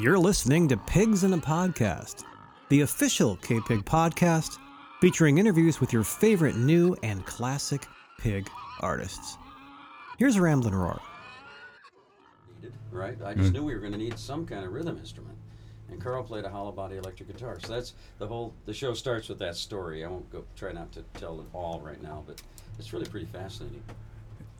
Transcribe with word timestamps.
You're 0.00 0.18
listening 0.18 0.68
to 0.68 0.76
Pigs 0.76 1.24
in 1.24 1.32
a 1.32 1.38
Podcast, 1.38 2.22
the 2.68 2.82
official 2.82 3.34
K 3.36 3.58
Pig 3.66 3.84
podcast 3.84 4.56
featuring 5.00 5.38
interviews 5.38 5.80
with 5.80 5.92
your 5.92 6.04
favorite 6.04 6.54
new 6.54 6.96
and 7.02 7.26
classic 7.26 7.84
pig 8.16 8.48
artists. 8.78 9.36
Here's 10.16 10.36
a 10.36 10.42
Ramblin' 10.42 10.74
Roar. 10.74 11.00
right? 12.92 13.20
I 13.24 13.34
just 13.34 13.52
knew 13.52 13.64
we 13.64 13.74
were 13.74 13.80
going 13.80 13.92
to 13.92 13.98
need 13.98 14.16
some 14.16 14.46
kind 14.46 14.64
of 14.64 14.72
rhythm 14.72 14.98
instrument. 14.98 15.36
And 15.90 16.00
Carl 16.00 16.22
played 16.22 16.44
a 16.44 16.48
hollow 16.48 16.70
body 16.70 16.96
electric 16.96 17.32
guitar. 17.32 17.58
So 17.60 17.72
that's 17.72 17.94
the 18.18 18.26
whole, 18.28 18.54
the 18.66 18.74
show 18.74 18.94
starts 18.94 19.28
with 19.28 19.40
that 19.40 19.56
story. 19.56 20.04
I 20.04 20.08
won't 20.08 20.30
go, 20.30 20.44
try 20.54 20.70
not 20.70 20.92
to 20.92 21.02
tell 21.14 21.40
it 21.40 21.46
all 21.52 21.80
right 21.80 22.00
now, 22.00 22.22
but 22.24 22.40
it's 22.78 22.92
really 22.92 23.06
pretty 23.06 23.26
fascinating. 23.26 23.82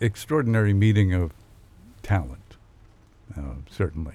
Extraordinary 0.00 0.72
meeting 0.74 1.14
of 1.14 1.32
talent, 2.02 2.56
uh, 3.36 3.54
certainly. 3.70 4.14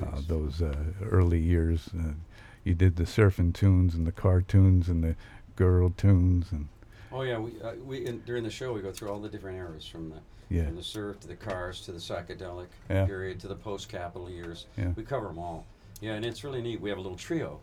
Uh, 0.00 0.20
those 0.26 0.60
uh, 0.62 0.74
early 1.10 1.38
years, 1.38 1.88
uh, 1.98 2.12
you 2.64 2.74
did 2.74 2.96
the 2.96 3.04
surfing 3.04 3.54
tunes 3.54 3.94
and 3.94 4.06
the 4.06 4.12
cartoons 4.12 4.88
and 4.88 5.02
the 5.02 5.16
girl 5.56 5.90
tunes 5.96 6.52
and 6.52 6.68
oh 7.10 7.22
yeah, 7.22 7.38
we, 7.38 7.52
uh, 7.62 7.72
we 7.84 8.04
in, 8.06 8.20
during 8.20 8.44
the 8.44 8.50
show 8.50 8.72
we 8.72 8.80
go 8.80 8.92
through 8.92 9.08
all 9.10 9.18
the 9.18 9.28
different 9.28 9.56
eras 9.56 9.86
from 9.86 10.10
the 10.10 10.16
Yeah. 10.54 10.66
from 10.66 10.76
the 10.76 10.82
surf 10.82 11.18
to 11.20 11.28
the 11.28 11.34
cars 11.36 11.80
to 11.86 11.92
the 11.92 11.98
psychedelic 11.98 12.66
Yeah. 12.90 13.06
period 13.06 13.40
to 13.40 13.48
the 13.48 13.54
post-Capitol 13.56 14.30
years. 14.30 14.66
Yeah. 14.76 14.92
We 14.94 15.02
cover 15.04 15.26
them 15.28 15.38
all. 15.38 15.64
Yeah, 16.00 16.14
and 16.14 16.24
it's 16.24 16.44
really 16.44 16.62
neat. 16.62 16.80
We 16.80 16.90
have 16.90 16.98
a 16.98 17.00
little 17.00 17.18
trio, 17.18 17.58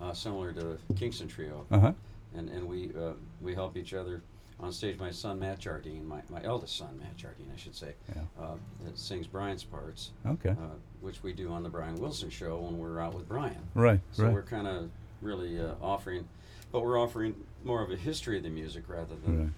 uh, 0.00 0.12
similar 0.12 0.52
to 0.52 0.78
Kingston 0.96 1.28
Trio. 1.28 1.64
uh 1.70 1.78
huh. 1.80 1.92
and 2.34 2.48
and 2.50 2.68
we 2.68 2.90
uh, 2.98 3.12
we 3.40 3.54
help 3.54 3.76
each 3.76 3.94
other 3.94 4.20
on 4.60 4.72
stage. 4.72 4.98
My 4.98 5.10
son 5.10 5.38
Matt 5.38 5.60
Jardine, 5.60 6.06
my, 6.06 6.20
my 6.30 6.42
eldest 6.42 6.76
son 6.76 6.98
Matt 6.98 7.16
Jardine, 7.16 7.50
I 7.52 7.56
should 7.56 7.74
say, 7.74 7.94
Yeah. 8.14 8.22
uh, 8.40 8.54
that 8.84 8.98
sings 8.98 9.26
Brian's 9.26 9.64
parts, 9.64 10.10
Okay. 10.26 10.50
uh, 10.50 10.74
which 11.00 11.22
we 11.22 11.32
do 11.32 11.50
on 11.52 11.62
the 11.62 11.68
Brian 11.68 11.94
Wilson 11.96 12.30
show 12.30 12.58
when 12.58 12.78
we're 12.78 13.00
out 13.00 13.14
with 13.14 13.28
Brian. 13.28 13.56
right. 13.74 14.00
So 14.12 14.24
right. 14.24 14.32
we're 14.32 14.42
kind 14.42 14.66
of 14.66 14.90
really 15.22 15.60
uh, 15.60 15.74
offering, 15.80 16.28
but 16.72 16.80
we're 16.84 16.98
offering 17.00 17.34
more 17.64 17.82
of 17.82 17.90
a 17.90 17.96
history 17.96 18.36
of 18.36 18.42
the 18.42 18.50
music 18.50 18.88
rather 18.88 19.14
than 19.24 19.38
Right. 19.44 19.52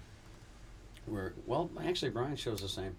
we're 1.07 1.33
well. 1.45 1.69
Actually, 1.83 2.11
Brian 2.11 2.35
shows 2.35 2.61
the 2.61 2.69
same. 2.69 2.95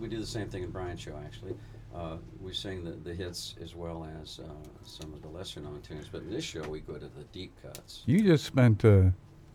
We 0.00 0.08
do 0.08 0.18
the 0.20 0.26
same 0.26 0.48
thing 0.48 0.62
in 0.62 0.70
Brian's 0.70 1.00
show. 1.00 1.16
Actually, 1.24 1.54
uh, 1.94 2.16
we 2.40 2.52
sing 2.52 2.84
the, 2.84 2.90
the 2.92 3.14
hits 3.14 3.54
as 3.62 3.74
well 3.74 4.06
as 4.22 4.38
uh, 4.40 4.42
some 4.84 5.12
of 5.14 5.22
the 5.22 5.28
lesser 5.28 5.60
known 5.60 5.80
tunes. 5.82 6.06
But 6.10 6.22
in 6.22 6.30
this 6.30 6.44
show, 6.44 6.62
we 6.68 6.80
go 6.80 6.94
to 6.94 7.06
the 7.06 7.24
deep 7.32 7.52
cuts. 7.62 8.02
You 8.06 8.22
just 8.22 8.44
spent 8.44 8.84
uh, 8.84 9.10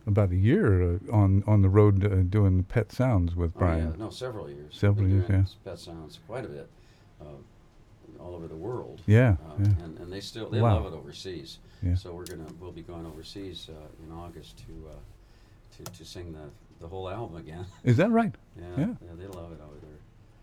about 0.08 0.32
a 0.32 0.36
year 0.36 0.96
uh, 0.96 0.98
on 1.12 1.44
on 1.48 1.62
the 1.62 1.70
road 1.70 2.04
uh, 2.06 2.24
doing 2.24 2.64
Pet 2.64 2.92
Sounds 2.92 3.36
with 3.36 3.54
Brian. 3.54 3.88
Oh, 3.88 3.92
yeah. 3.98 4.04
No, 4.06 4.10
several 4.10 4.50
years. 4.50 4.76
Several 4.76 5.08
years, 5.08 5.26
yeah. 5.30 5.44
Pet 5.64 5.80
Sounds 5.80 6.20
quite 6.28 6.46
a 6.46 6.50
bit, 6.50 6.70
uh, 7.22 7.26
all 8.20 8.36
over 8.36 8.48
the 8.48 8.56
world. 8.56 9.02
Yeah, 9.06 9.36
Uh, 9.46 9.54
yeah. 9.60 9.66
And, 9.84 9.98
and 10.00 10.12
they 10.14 10.22
still 10.22 10.50
they 10.50 10.62
Wow. 10.62 10.82
love 10.84 10.94
it 10.94 10.96
overseas. 10.98 11.60
Yeah. 11.84 11.96
So 11.96 12.14
we're 12.14 12.26
gonna 12.26 12.46
we'll 12.60 12.72
be 12.72 12.82
going 12.84 13.06
overseas 13.06 13.70
uh, 13.70 14.06
in 14.06 14.12
August 14.12 14.58
to 14.68 14.74
uh, 14.90 15.84
to 15.86 15.92
to 15.98 16.06
sing 16.06 16.32
the 16.34 16.50
the 16.80 16.88
whole 16.88 17.10
album 17.10 17.38
again. 17.38 17.66
Is 17.84 17.98
that 17.98 18.10
right? 18.12 18.34
yeah, 18.60 18.78
Yeah. 18.78 18.94
they 19.18 19.28
love 19.28 19.52
it 19.52 19.62
over 19.62 19.78
there. 19.82 19.91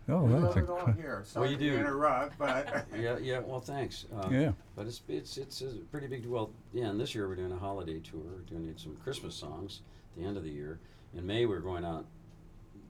Oh, 0.09 0.23
We 0.23 0.31
that's 0.33 0.43
love 0.43 0.57
it 0.57 0.69
all 0.69 0.77
incredible. 0.77 1.01
here. 1.01 1.21
Sorry 1.25 1.49
you 1.51 1.57
to 1.57 1.63
do. 1.71 1.75
interrupt, 1.77 2.37
but 2.39 2.87
Yeah, 2.99 3.17
yeah. 3.19 3.39
Well, 3.39 3.59
thanks. 3.59 4.05
Uh, 4.15 4.27
Yeah. 4.31 4.51
But 4.75 4.87
it's 4.87 5.01
it's 5.07 5.37
it's 5.37 5.61
a 5.61 5.67
pretty 5.91 6.07
big. 6.07 6.25
Well, 6.25 6.51
yeah. 6.73 6.85
And 6.85 6.99
this 6.99 7.13
year 7.13 7.27
we're 7.27 7.35
doing 7.35 7.51
a 7.51 7.57
holiday 7.57 7.99
tour. 7.99 8.21
We're 8.23 8.39
doing 8.57 8.73
some 8.77 8.95
Christmas 8.97 9.35
songs 9.35 9.81
at 10.15 10.21
the 10.21 10.27
end 10.27 10.37
of 10.37 10.43
the 10.43 10.49
year. 10.49 10.79
In 11.15 11.25
May 11.25 11.45
we're 11.45 11.59
going 11.59 11.85
out 11.85 12.05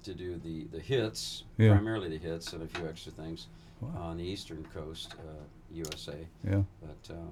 to 0.03 0.13
do 0.13 0.37
the 0.37 0.65
the 0.71 0.79
hits, 0.79 1.43
Yeah. 1.57 1.73
primarily 1.73 2.09
the 2.09 2.17
hits, 2.17 2.53
and 2.53 2.63
a 2.63 2.67
few 2.67 2.87
extra 2.87 3.11
things 3.11 3.47
Wow. 3.81 3.89
on 4.01 4.17
the 4.17 4.23
eastern 4.25 4.65
coast, 4.73 5.15
uh, 5.19 5.43
USA. 5.71 6.27
Yeah. 6.43 6.63
But 6.81 7.13
uh, 7.13 7.31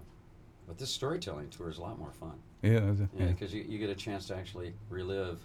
but 0.67 0.77
this 0.77 0.89
storytelling 0.89 1.49
tour 1.49 1.69
is 1.69 1.77
a 1.77 1.81
lot 1.81 1.97
more 1.99 2.11
fun. 2.11 2.33
Yeah. 2.61 2.89
is 2.91 2.99
it? 3.01 3.09
Yeah, 3.17 3.25
Yeah. 3.25 3.31
because 3.31 3.53
you, 3.53 3.63
you 3.63 3.77
get 3.79 3.89
a 3.89 3.95
chance 3.95 4.25
to 4.27 4.35
actually 4.35 4.73
relive 4.89 5.39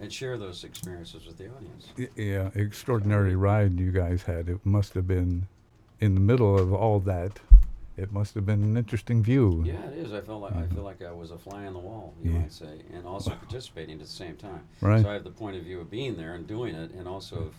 and 0.00 0.12
share 0.12 0.38
those 0.38 0.64
experiences 0.64 1.26
with 1.26 1.38
the 1.38 1.48
audience. 1.54 1.88
Y- 1.98 2.08
Yeah, 2.16 2.50
extraordinary 2.54 3.34
ride 3.36 3.78
you 3.78 3.90
guys 3.90 4.22
had. 4.22 4.48
It 4.48 4.64
must 4.64 4.94
have 4.94 5.06
been 5.06 5.48
in 6.00 6.14
the 6.14 6.20
middle 6.20 6.58
of 6.58 6.72
all 6.72 7.00
that. 7.00 7.40
It 7.96 8.12
must 8.12 8.34
have 8.34 8.46
been 8.46 8.62
an 8.62 8.76
interesting 8.76 9.24
view. 9.24 9.64
Yeah, 9.66 9.74
it 9.90 9.98
is. 9.98 10.12
I 10.12 10.20
felt 10.20 10.40
like 10.42 10.54
I 10.54 10.62
Mhm. 10.62 10.74
feel 10.74 10.84
like 10.84 11.02
I 11.02 11.10
was 11.10 11.32
a 11.32 11.38
fly 11.38 11.66
on 11.66 11.72
the 11.72 11.80
wall, 11.80 12.14
you 12.22 12.30
Yeah. 12.30 12.38
might 12.38 12.52
say, 12.52 12.82
and 12.92 13.04
also 13.04 13.30
participating 13.30 13.94
at 13.94 14.00
the 14.02 14.06
same 14.06 14.36
time. 14.36 14.60
Right. 14.80 15.02
So 15.02 15.10
I 15.10 15.14
have 15.14 15.24
the 15.24 15.32
point 15.32 15.56
of 15.56 15.64
view 15.64 15.80
of 15.80 15.90
being 15.90 16.16
there 16.16 16.34
and 16.34 16.46
doing 16.46 16.74
it, 16.76 16.92
and 16.92 17.08
also 17.08 17.36
of 17.36 17.54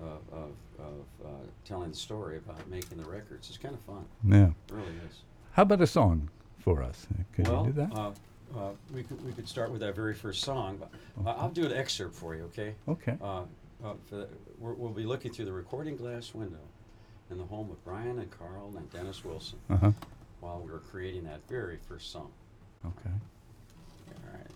of, 0.00 0.20
of, 0.32 0.50
of 0.78 1.26
uh, 1.26 1.28
telling 1.64 1.90
the 1.90 1.96
story 1.96 2.36
about 2.36 2.68
making 2.70 2.98
the 2.98 3.04
records. 3.04 3.48
It's 3.48 3.58
kind 3.58 3.74
of 3.74 3.80
fun. 3.80 4.04
Yeah. 4.24 4.50
It 4.68 4.72
really 4.72 4.94
is. 5.08 5.22
How 5.50 5.62
about 5.64 5.80
a 5.80 5.88
song 5.88 6.30
for 6.60 6.84
us? 6.84 7.04
Can 7.32 7.46
well, 7.46 7.66
you 7.66 7.72
do 7.72 7.80
that? 7.80 7.92
Uh, 7.92 8.12
uh, 8.56 8.70
we 8.94 9.02
could 9.02 9.24
we 9.24 9.32
could 9.32 9.48
start 9.48 9.70
with 9.70 9.80
that 9.80 9.94
very 9.94 10.14
first 10.14 10.42
song. 10.42 10.78
But 10.78 10.90
uh, 11.26 11.34
I'll 11.38 11.50
do 11.50 11.64
an 11.66 11.72
excerpt 11.72 12.14
for 12.14 12.34
you, 12.34 12.44
okay? 12.44 12.74
okay. 12.88 13.16
Uh, 13.20 13.42
uh, 13.84 13.94
for 14.08 14.16
the, 14.16 14.28
we're, 14.58 14.72
we'll 14.74 14.90
be 14.90 15.04
looking 15.04 15.32
through 15.32 15.44
the 15.44 15.52
recording 15.52 15.96
glass 15.96 16.34
window 16.34 16.58
in 17.30 17.38
the 17.38 17.44
home 17.44 17.70
of 17.70 17.82
Brian 17.84 18.18
and 18.18 18.30
Carl 18.30 18.72
and 18.76 18.90
Dennis 18.92 19.24
Wilson 19.24 19.58
Uh 19.70 19.76
huh. 19.76 19.92
while 20.40 20.60
we 20.64 20.70
were 20.70 20.78
creating 20.80 21.24
that 21.24 21.40
very 21.48 21.78
first 21.88 22.10
song. 22.10 22.30
Okay. 22.84 23.10
All 24.08 24.32
right. 24.32 24.50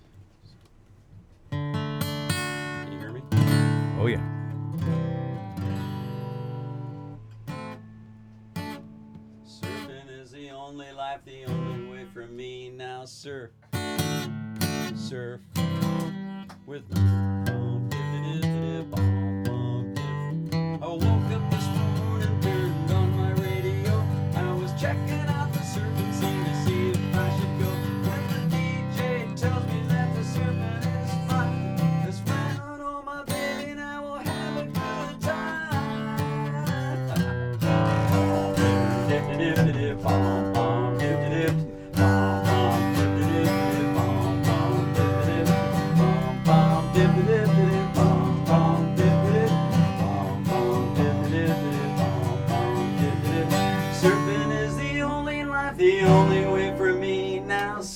Can 1.50 2.92
you 2.92 2.98
hear 2.98 3.12
me? 3.12 3.20
Oh 4.00 4.06
yeah. 4.06 4.20
Surfing 9.47 10.20
is 10.20 10.30
the 10.30 10.50
only 10.50 10.92
life, 10.92 11.20
the 11.24 11.44
only 11.44 11.91
way 11.91 12.04
for 12.12 12.26
me 12.26 12.70
now. 12.70 13.04
Surf, 13.04 13.50
surf 15.12 15.41
with 16.65 16.89
me. 16.97 17.62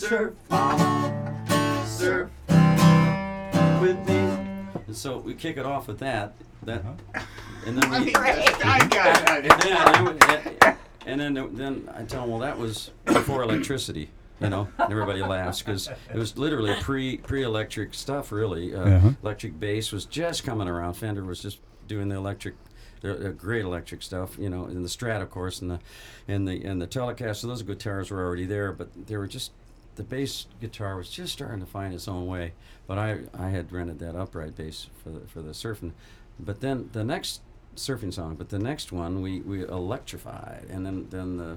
Surf, 0.09 0.35
bum, 0.49 1.47
surf 1.87 2.31
with 3.81 3.99
me. 4.07 4.15
And 4.87 4.97
so 4.97 5.19
we 5.19 5.35
kick 5.35 5.57
it 5.57 5.67
off 5.67 5.89
with 5.89 5.99
that. 5.99 6.35
That, 6.63 6.85
and 7.67 7.77
then 7.77 7.85
I 7.93 7.99
we. 7.99 8.05
mean, 8.07 8.17
I 8.17 8.87
got 8.89 9.45
it. 9.45 9.53
Yeah, 9.67 10.77
and 11.07 11.21
then, 11.21 11.37
and 11.37 11.37
then, 11.37 11.55
then 11.57 11.91
I 11.95 12.03
tell 12.05 12.23
them, 12.23 12.31
well, 12.31 12.41
that 12.41 12.57
was 12.59 12.91
before 13.05 13.43
electricity, 13.43 14.11
you 14.41 14.49
know. 14.49 14.69
And 14.79 14.93
everybody 14.93 15.23
laughs 15.23 15.63
because 15.63 15.89
it 15.89 16.17
was 16.17 16.39
literally 16.39 16.75
pre 16.81 17.17
pre 17.19 17.43
electric 17.43 17.93
stuff. 17.95 18.31
Really, 18.31 18.75
uh, 18.75 18.81
Uh-huh. 18.83 19.11
electric 19.23 19.59
bass 19.59 19.91
was 19.93 20.05
just 20.05 20.45
coming 20.45 20.69
around. 20.69 20.95
Fender 20.95 21.25
was 21.25 21.41
just 21.43 21.59
doing 21.89 22.09
the 22.09 22.17
electric, 22.17 22.55
the 23.01 23.35
great 23.37 23.65
electric 23.65 24.03
stuff, 24.03 24.39
you 24.39 24.51
know, 24.51 24.67
and 24.67 24.85
the 24.85 24.89
Strat, 24.89 25.21
of 25.21 25.31
course, 25.31 25.61
and 25.63 25.71
the 25.71 25.81
and 26.29 26.47
the 26.47 26.65
and 26.65 26.81
the 26.81 26.87
Telecaster. 26.87 27.37
So 27.37 27.49
those 27.49 27.63
guitars 27.63 28.11
were 28.13 28.25
already 28.25 28.47
there, 28.47 28.73
but 28.73 28.89
they 29.09 29.17
were 29.17 29.27
just 29.27 29.51
the 29.97 30.03
bass 30.03 30.47
guitar 30.61 30.97
was 30.97 31.11
just 31.11 31.33
starting 31.33 31.61
to 31.61 31.67
find 31.67 31.93
its 31.93 32.07
own 32.09 32.27
way. 32.27 32.53
But 32.87 32.99
I 32.99 33.21
I 33.37 33.49
had 33.51 33.73
rented 33.73 33.99
that 33.99 34.15
upright 34.15 34.57
bass 34.57 34.89
for 35.03 35.11
the 35.11 35.21
for 35.27 35.43
the 35.43 35.53
surfing. 35.53 35.93
But 36.39 36.61
then 36.61 36.91
the 36.93 37.03
next 37.05 37.41
surfing 37.75 38.13
song, 38.13 38.37
but 38.37 38.49
the 38.51 38.59
next 38.59 38.93
one 38.93 39.21
we, 39.23 39.41
we 39.41 39.63
electrified, 39.67 40.67
and 40.71 40.85
then 40.87 41.09
then 41.11 41.37
the 41.39 41.57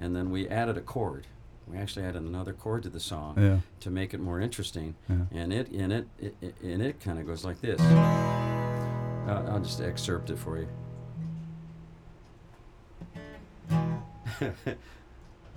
and 0.00 0.14
then 0.16 0.30
we 0.30 0.48
added 0.48 0.76
a 0.76 0.80
chord. 0.82 1.26
We 1.66 1.78
actually 1.78 2.04
added 2.04 2.20
another 2.22 2.52
chord 2.52 2.82
to 2.82 2.90
the 2.90 3.00
song 3.00 3.36
Yeah. 3.38 3.58
to 3.80 3.90
make 3.90 4.12
it 4.12 4.20
more 4.20 4.38
interesting, 4.40 4.94
Yeah. 5.08 5.24
and 5.32 5.52
it 5.52 5.68
in 5.72 5.92
it, 5.92 6.06
it, 6.18 6.34
it 6.42 6.54
and 6.62 6.82
it 6.82 7.00
kind 7.00 7.18
of 7.18 7.26
goes 7.26 7.44
like 7.44 7.60
this. 7.62 7.80
Uh, 7.80 9.46
I'll 9.48 9.60
just 9.60 9.80
excerpt 9.80 10.28
it 10.30 10.38
for 10.38 10.58
you. 10.58 10.68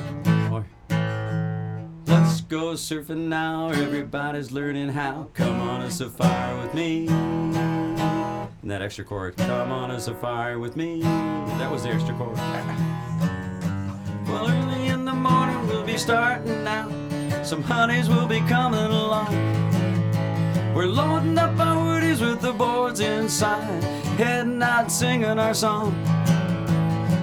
Go 2.49 2.75
surfing 2.75 3.27
now. 3.27 3.71
Everybody's 3.71 4.53
learning 4.53 4.87
how. 4.87 5.27
Come 5.33 5.59
on 5.59 5.81
a 5.81 5.91
safari 5.91 6.57
with 6.61 6.73
me. 6.73 7.07
And 7.09 8.71
that 8.71 8.81
extra 8.81 9.03
chord. 9.03 9.35
Come 9.35 9.69
on 9.69 9.91
a 9.91 9.99
safari 9.99 10.55
with 10.55 10.77
me. 10.77 11.01
That 11.01 11.69
was 11.69 11.83
the 11.83 11.89
extra 11.89 12.15
chord. 12.15 12.37
Well, 14.27 14.49
early 14.49 14.87
in 14.87 15.05
the 15.05 15.13
morning 15.13 15.67
we'll 15.67 15.85
be 15.85 15.97
starting 15.97 16.65
now. 16.65 16.89
Some 17.43 17.63
honeys 17.63 18.09
will 18.09 18.27
be 18.27 18.41
coming 18.41 18.77
along. 18.79 19.33
We're 20.75 20.85
loading 20.87 21.37
up 21.37 21.57
our 21.57 21.77
woodies 21.77 22.19
with 22.19 22.41
the 22.41 22.51
boards 22.51 22.99
inside, 22.99 23.81
heading 24.17 24.61
out 24.61 24.91
singing 24.91 25.39
our 25.39 25.53
song. 25.53 25.95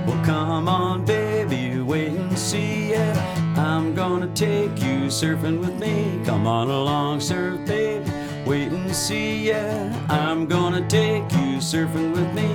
Well, 0.07 0.25
come 0.25 0.67
on, 0.67 1.05
baby, 1.05 1.79
wait 1.81 2.09
and 2.09 2.39
see. 2.39 2.93
Yeah, 2.93 3.44
I'm 3.65 3.95
gonna 3.95 4.29
take 4.35 4.71
you 4.83 5.09
surfing 5.09 5.59
with 5.59 5.75
me. 5.79 6.21
Come 6.27 6.47
on 6.47 6.69
along, 6.69 7.21
surf, 7.21 7.67
baby, 7.67 8.05
wait 8.45 8.69
and 8.71 8.95
see. 8.95 9.49
Yeah, 9.49 10.07
I'm 10.11 10.47
gonna 10.47 10.87
take 10.87 11.23
you 11.33 11.59
surfing 11.61 12.13
with 12.13 12.31
me. 12.35 12.51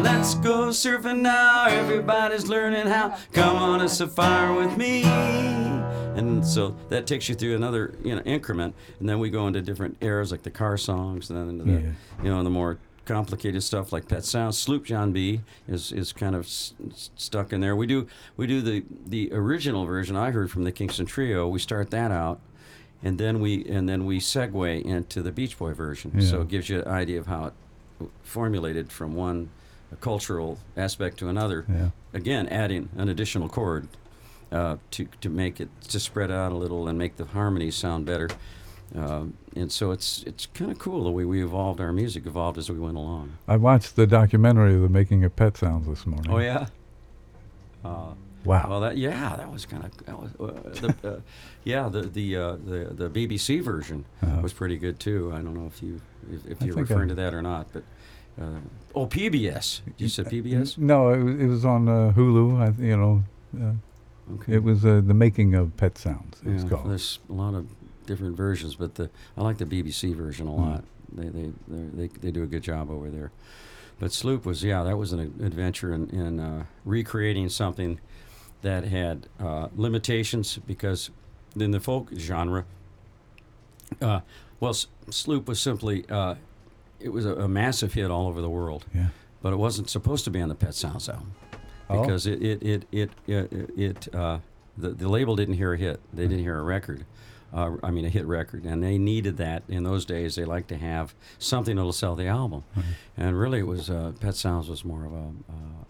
Let's 0.00 0.34
go 0.36 0.68
surfing 0.68 1.20
now. 1.20 1.66
Everybody's 1.66 2.46
learning 2.46 2.86
how. 2.86 3.16
Come 3.32 3.56
on 3.56 3.80
a 3.80 3.88
safari 3.88 4.54
with 4.66 4.76
me. 4.78 5.02
And 5.02 6.46
so 6.46 6.76
that 6.90 7.06
takes 7.08 7.28
you 7.28 7.34
through 7.34 7.56
another 7.56 7.94
you 8.04 8.14
know 8.14 8.22
increment, 8.22 8.76
and 9.00 9.08
then 9.08 9.18
we 9.18 9.30
go 9.30 9.48
into 9.48 9.60
different 9.62 9.96
eras 10.00 10.30
like 10.30 10.42
the 10.42 10.50
car 10.50 10.76
songs, 10.76 11.28
and 11.30 11.38
then 11.38 11.48
into 11.48 11.64
the 11.64 11.72
Yeah. 11.86 11.92
you 12.22 12.30
know 12.30 12.42
the 12.44 12.50
more 12.50 12.78
complicated 13.14 13.62
stuff 13.62 13.92
like 13.92 14.06
Pet 14.08 14.24
Sounds. 14.24 14.56
Sloop 14.56 14.84
John 14.84 15.12
B 15.12 15.40
is 15.68 15.90
is 15.92 16.12
kind 16.12 16.34
of 16.36 16.44
s- 16.44 16.74
stuck 17.16 17.52
in 17.52 17.60
there. 17.60 17.74
We 17.74 17.86
do 17.86 18.06
we 18.36 18.46
do 18.46 18.60
the 18.60 18.84
the 19.06 19.30
original 19.32 19.84
version 19.84 20.16
I 20.16 20.30
heard 20.30 20.50
from 20.50 20.64
the 20.64 20.72
Kingston 20.72 21.06
Trio. 21.06 21.48
We 21.48 21.58
start 21.58 21.90
that 21.90 22.10
out, 22.12 22.38
and 23.02 23.18
then 23.18 23.40
we 23.40 23.64
and 23.68 23.88
then 23.88 24.06
we 24.06 24.20
segue 24.20 24.82
into 24.84 25.22
the 25.22 25.32
Beach 25.32 25.58
Boy 25.58 25.74
version. 25.74 26.20
So 26.22 26.42
it 26.42 26.48
gives 26.48 26.68
you 26.68 26.82
an 26.82 26.88
idea 26.88 27.18
of 27.18 27.26
how 27.26 27.46
it 27.46 27.54
formulated 28.22 28.90
from 28.92 29.14
one 29.14 29.48
cultural 30.00 30.58
aspect 30.76 31.18
to 31.18 31.28
another. 31.28 31.64
Yeah. 31.68 31.90
Again, 32.14 32.48
adding 32.48 32.88
an 32.96 33.08
additional 33.08 33.48
chord 33.48 33.88
uh, 34.52 34.76
to 34.92 35.08
to 35.20 35.28
make 35.28 35.60
it 35.60 35.68
to 35.88 35.98
spread 36.00 36.30
out 36.30 36.52
a 36.52 36.56
little 36.56 36.86
and 36.88 36.96
make 36.96 37.16
the 37.16 37.24
harmonies 37.24 37.74
sound 37.74 38.06
better. 38.06 38.28
Um, 38.94 39.34
and 39.54 39.70
so 39.70 39.92
it's 39.92 40.24
it's 40.24 40.46
kind 40.46 40.70
of 40.72 40.78
cool 40.80 41.04
the 41.04 41.10
way 41.12 41.24
we 41.24 41.44
evolved 41.44 41.80
our 41.80 41.92
music 41.92 42.26
evolved 42.26 42.58
as 42.58 42.68
we 42.70 42.78
went 42.78 42.96
along. 42.96 43.34
I 43.46 43.56
watched 43.56 43.94
the 43.94 44.06
documentary 44.06 44.74
of 44.74 44.80
the 44.82 44.88
making 44.88 45.22
of 45.24 45.36
Pet 45.36 45.56
Sounds 45.56 45.86
this 45.86 46.06
morning. 46.06 46.30
Oh 46.32 46.38
yeah. 46.38 46.66
Uh, 47.84 48.14
Wow. 48.42 48.66
well, 48.70 48.80
that 48.80 48.96
yeah, 48.96 49.36
that 49.36 49.52
was 49.52 49.66
kind 49.66 49.84
of 49.84 49.92
uh, 50.40 50.52
the, 50.80 50.96
uh, 51.04 51.20
yeah 51.64 51.90
the 51.90 52.00
the, 52.02 52.36
uh, 52.36 52.52
the 52.56 52.88
the 52.90 53.10
BBC 53.10 53.62
version 53.62 54.06
Uh-huh. 54.22 54.40
was 54.40 54.54
pretty 54.54 54.78
good 54.78 54.98
too. 54.98 55.30
I 55.34 55.42
don't 55.42 55.52
know 55.52 55.66
if 55.66 55.82
you 55.82 56.00
if, 56.32 56.46
if 56.46 56.62
you're 56.62 56.74
think 56.74 56.76
I- 56.78 56.80
referring 56.80 57.08
to 57.10 57.14
that 57.16 57.34
or 57.34 57.42
not, 57.42 57.66
but 57.74 57.82
uh, 58.40 58.60
oh 58.94 59.06
PBS. 59.06 59.82
You 59.98 60.08
said 60.08 60.26
PBS. 60.26 60.78
No, 60.78 61.10
it, 61.10 61.20
it 61.42 61.46
was 61.48 61.66
on 61.66 61.86
uh, 61.86 62.12
Hulu. 62.16 62.58
I, 62.78 62.82
you 62.82 62.96
know, 62.96 63.24
uh, 63.62 63.72
Okay. 64.36 64.54
it 64.54 64.62
was 64.62 64.86
uh, 64.86 65.02
the 65.04 65.12
making 65.14 65.54
of 65.54 65.76
Pet 65.76 65.98
Sounds. 65.98 66.40
It 66.42 66.48
was 66.50 66.62
Yeah, 66.62 66.68
called. 66.70 66.88
there's 66.88 67.18
a 67.28 67.32
lot 67.34 67.52
of 67.54 67.66
different 68.06 68.36
versions, 68.36 68.74
but 68.74 68.94
the 68.96 69.10
I 69.36 69.42
like 69.42 69.58
the 69.58 69.64
BBC 69.66 70.14
version 70.14 70.46
a 70.48 70.52
Hmm. 70.52 70.60
lot. 70.60 70.84
They 71.12 71.28
they 71.28 71.52
they're- 71.68 71.90
they 71.94 72.06
they 72.08 72.30
do 72.30 72.42
a 72.42 72.46
good 72.46 72.62
job 72.62 72.90
over 72.90 73.10
there. 73.10 73.30
But 73.98 74.12
Sloop 74.12 74.44
was 74.46 74.64
yeah, 74.64 74.82
that 74.84 74.96
was 74.96 75.12
an 75.12 75.20
adventure 75.42 75.92
in, 75.92 76.08
in 76.10 76.40
uh, 76.40 76.64
recreating 76.84 77.48
something 77.50 78.00
that 78.62 78.84
had 78.84 79.26
uh, 79.38 79.68
limitations 79.76 80.58
because 80.66 81.10
in 81.56 81.70
the 81.72 81.80
folk 81.80 82.10
genre, 82.16 82.64
uh, 84.00 84.20
well, 84.60 84.70
S- 84.70 84.86
Sloop 85.10 85.48
was 85.48 85.60
simply 85.60 86.04
uh, 86.08 86.36
it 86.98 87.10
was 87.10 87.26
a, 87.26 87.34
a 87.34 87.48
massive 87.48 87.92
hit 87.94 88.10
all 88.10 88.26
over 88.28 88.40
the 88.40 88.48
world, 88.50 88.86
Yeah. 88.94 89.08
but 89.42 89.52
it 89.52 89.56
wasn't 89.56 89.88
supposed 89.90 90.24
to 90.26 90.30
be 90.30 90.40
on 90.40 90.48
the 90.48 90.54
Pet 90.54 90.74
Sounds 90.74 91.08
album 91.08 91.32
Oh. 91.88 92.02
because 92.02 92.26
it 92.26 92.40
it 92.42 92.62
it 92.62 92.84
it 92.92 93.10
it, 93.26 93.70
it 93.76 94.14
uh, 94.14 94.38
the 94.78 94.90
the 94.90 95.08
label 95.08 95.36
didn't 95.36 95.54
hear 95.54 95.72
a 95.74 95.76
hit. 95.78 96.00
They 96.12 96.22
didn't 96.28 96.44
hear 96.44 96.58
a 96.58 96.62
record. 96.62 97.04
Uh, 97.52 97.76
I 97.82 97.90
mean, 97.90 98.04
a 98.04 98.08
hit 98.08 98.26
record, 98.26 98.64
and 98.64 98.80
they 98.82 98.96
needed 98.96 99.36
that 99.38 99.64
in 99.68 99.82
those 99.82 100.04
days. 100.04 100.36
They 100.36 100.44
liked 100.44 100.68
to 100.68 100.76
have 100.76 101.14
something 101.38 101.74
that'll 101.74 101.92
sell 101.92 102.14
the 102.14 102.26
album, 102.26 102.62
and 103.16 103.36
really, 103.38 103.58
it 103.58 103.66
was 103.66 103.90
uh, 103.90 104.12
Pet 104.20 104.36
Sounds 104.36 104.68
was 104.68 104.84
more 104.84 105.04
of 105.04 105.12
a, 105.12 105.16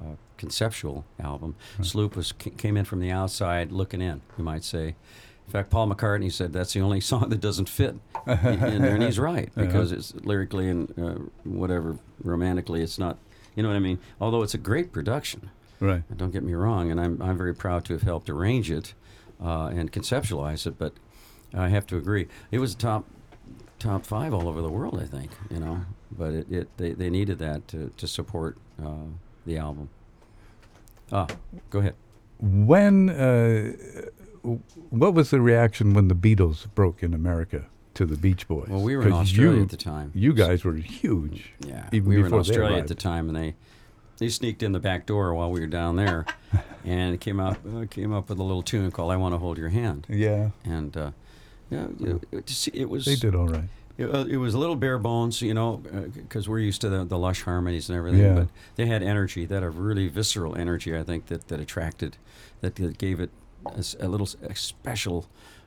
uh, 0.06 0.12
a 0.12 0.16
conceptual 0.38 1.04
album. 1.18 1.56
Sloop 1.82 2.16
was 2.16 2.32
ca- 2.32 2.50
came 2.56 2.78
in 2.78 2.86
from 2.86 3.00
the 3.00 3.10
outside, 3.10 3.72
looking 3.72 4.00
in, 4.00 4.22
you 4.38 4.44
might 4.44 4.64
say. 4.64 4.94
In 5.46 5.52
fact, 5.52 5.68
Paul 5.68 5.88
McCartney 5.88 6.32
said 6.32 6.52
that's 6.52 6.72
the 6.72 6.80
only 6.80 7.00
song 7.10 7.28
that 7.28 7.40
doesn't 7.40 7.68
fit 7.68 7.96
in 8.26 8.82
there, 8.82 8.94
and 8.94 9.02
he's 9.02 9.18
right 9.18 9.50
because 9.56 9.92
it's 9.92 10.14
lyrically 10.14 10.68
and 10.68 10.98
uh, 10.98 11.18
whatever 11.44 11.98
romantically, 12.24 12.82
it's 12.82 12.98
not. 12.98 13.18
You 13.54 13.62
know 13.64 13.68
what 13.68 13.76
I 13.76 13.80
mean? 13.80 13.98
Although 14.20 14.42
it's 14.42 14.54
a 14.54 14.58
great 14.58 14.92
production. 14.92 15.50
Right. 15.80 16.02
Don't 16.16 16.30
get 16.30 16.42
me 16.42 16.54
wrong, 16.54 16.90
and 16.90 17.00
I'm, 17.00 17.20
I'm 17.20 17.36
very 17.36 17.54
proud 17.54 17.84
to 17.86 17.94
have 17.94 18.02
helped 18.02 18.30
arrange 18.30 18.70
it 18.70 18.94
uh, 19.42 19.66
and 19.66 19.90
conceptualize 19.90 20.66
it. 20.66 20.78
But 20.78 20.92
I 21.54 21.68
have 21.68 21.86
to 21.88 21.96
agree, 21.96 22.28
it 22.50 22.58
was 22.58 22.74
top 22.74 23.04
top 23.78 24.04
five 24.04 24.32
all 24.34 24.46
over 24.48 24.62
the 24.62 24.68
world. 24.68 25.00
I 25.00 25.06
think 25.06 25.30
you 25.50 25.58
know, 25.58 25.84
but 26.10 26.32
it, 26.32 26.52
it 26.52 26.76
they, 26.76 26.92
they 26.92 27.10
needed 27.10 27.38
that 27.38 27.66
to, 27.68 27.92
to 27.96 28.06
support 28.06 28.56
uh, 28.82 29.06
the 29.46 29.56
album. 29.58 29.88
Ah, 31.12 31.26
go 31.70 31.80
ahead. 31.80 31.94
When, 32.38 33.10
uh, 33.10 33.72
what 34.90 35.12
was 35.12 35.30
the 35.30 35.40
reaction 35.40 35.92
when 35.92 36.08
the 36.08 36.14
Beatles 36.14 36.72
broke 36.74 37.02
in 37.02 37.12
America 37.12 37.66
to 37.94 38.06
the 38.06 38.16
Beach 38.16 38.48
Boys? 38.48 38.68
Well, 38.68 38.80
we 38.80 38.96
were 38.96 39.02
in 39.02 39.12
Australia 39.12 39.56
you, 39.56 39.62
at 39.62 39.68
the 39.68 39.76
time. 39.76 40.12
You 40.14 40.32
guys 40.32 40.64
were 40.64 40.74
huge. 40.74 41.52
Yeah, 41.66 41.88
even 41.92 42.08
we 42.08 42.18
were 42.18 42.26
in 42.26 42.32
Australia 42.32 42.78
at 42.78 42.86
the 42.86 42.94
time, 42.94 43.28
and 43.28 43.36
they 43.36 43.56
they 44.18 44.28
sneaked 44.28 44.62
in 44.62 44.72
the 44.72 44.78
back 44.78 45.06
door 45.06 45.34
while 45.34 45.50
we 45.50 45.60
were 45.60 45.66
down 45.66 45.96
there, 45.96 46.24
and 46.84 47.20
came 47.20 47.40
out 47.40 47.58
uh, 47.74 47.86
came 47.90 48.12
up 48.12 48.28
with 48.28 48.38
a 48.38 48.42
little 48.42 48.62
tune 48.62 48.90
called 48.90 49.10
"I 49.10 49.16
Want 49.16 49.34
to 49.34 49.38
Hold 49.38 49.58
Your 49.58 49.70
Hand." 49.70 50.06
Yeah, 50.08 50.50
And 50.64 50.96
uh, 50.96 51.10
yeah, 51.70 51.86
it, 52.32 52.50
it, 52.74 52.88
was 52.88 53.04
they 53.04 53.16
did 53.16 53.34
all 53.34 53.46
right. 53.48 53.64
It, 53.98 54.06
uh, 54.14 54.24
it 54.24 54.38
was 54.38 54.54
a 54.54 54.58
little 54.58 54.76
bare 54.76 54.98
bones, 54.98 55.42
you 55.42 55.52
know, 55.54 55.76
because 56.14 56.48
we're 56.48 56.58
used 56.60 56.80
to 56.80 56.88
the, 56.88 57.04
the 57.04 57.18
lush 57.18 57.42
harmonies 57.42 57.88
and 57.90 57.98
everything. 57.98 58.20
Yeah. 58.22 58.34
But 58.34 58.48
they 58.76 58.86
had 58.86 59.02
energy, 59.02 59.44
that 59.46 59.62
a 59.62 59.68
really 59.70 60.08
visceral 60.08 60.56
energy, 60.56 60.96
I 60.96 61.02
think, 61.02 61.26
that, 61.26 61.48
that 61.48 61.60
attracted, 61.60 62.16
that, 62.62 62.76
that 62.76 62.96
gave 62.98 63.20
it 63.20 63.30
a 64.00 64.08
little 64.08 64.26
s- 64.26 64.36
a 64.42 64.54
special 64.54 65.26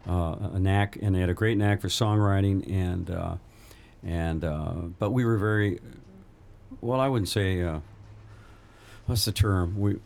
uh, 0.10 0.36
a 0.54 0.60
knack, 0.60 0.98
and 1.02 1.14
they 1.16 1.20
had 1.20 1.30
a 1.30 1.34
great 1.36 1.58
knack 1.58 1.80
for 1.82 1.90
songwriting. 1.90 2.68
And 2.70 3.12
uh, 3.12 3.36
and 4.04 4.44
uh, 4.44 4.74
but 5.00 5.12
we 5.12 5.24
were 5.26 5.38
very, 5.38 5.80
well, 6.82 7.00
I 7.00 7.08
wouldn't 7.08 7.30
say, 7.30 7.62
uh, 7.62 7.80
what's 9.06 9.26
the 9.26 9.32
term? 9.32 9.80
We 9.80 9.98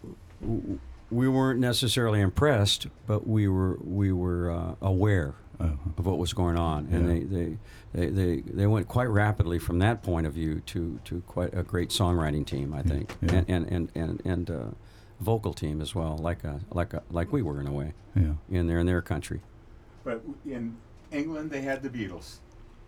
w- 0.41 0.79
we 1.09 1.27
weren't 1.29 1.59
necessarily 1.61 2.19
impressed, 2.19 2.87
but 3.07 3.25
we 3.25 3.47
were 3.47 3.77
we 3.81 4.11
were 4.11 4.51
uh, 4.51 4.75
aware 4.81 5.33
Uh-huh. 5.59 5.73
Of 5.99 6.05
what 6.05 6.17
was 6.17 6.33
going 6.33 6.57
on, 6.57 6.87
and 6.91 7.07
Yeah. 7.07 7.13
they, 7.13 7.19
they, 7.23 7.57
they, 7.93 8.09
they, 8.09 8.41
they 8.41 8.67
went 8.67 8.87
quite 8.87 9.05
rapidly 9.09 9.59
from 9.59 9.79
that 9.79 10.03
point 10.03 10.27
of 10.27 10.33
view 10.33 10.61
to, 10.67 10.99
to 11.05 11.21
quite 11.21 11.53
a 11.57 11.63
great 11.63 11.89
songwriting 11.89 12.45
team, 12.45 12.73
I 12.73 12.81
think, 12.83 13.15
yeah. 13.21 13.43
and 13.47 13.49
and 13.49 13.67
and 13.71 13.91
and, 13.95 14.21
and 14.25 14.49
uh, 14.51 14.63
vocal 15.19 15.53
team 15.53 15.81
as 15.81 15.95
well, 15.95 16.17
like 16.17 16.43
a, 16.43 16.59
like 16.71 16.93
a, 16.93 17.01
like 17.09 17.31
we 17.31 17.41
were 17.41 17.59
in 17.59 17.67
a 17.67 17.71
way 17.71 17.93
Yeah. 18.15 18.33
in 18.49 18.67
their 18.67 18.79
in 18.79 18.85
their 18.85 19.01
country. 19.01 19.41
But 20.03 20.21
in 20.45 20.77
England, 21.11 21.49
they 21.51 21.61
had 21.61 21.81
the 21.81 21.89
Beatles. 21.89 22.37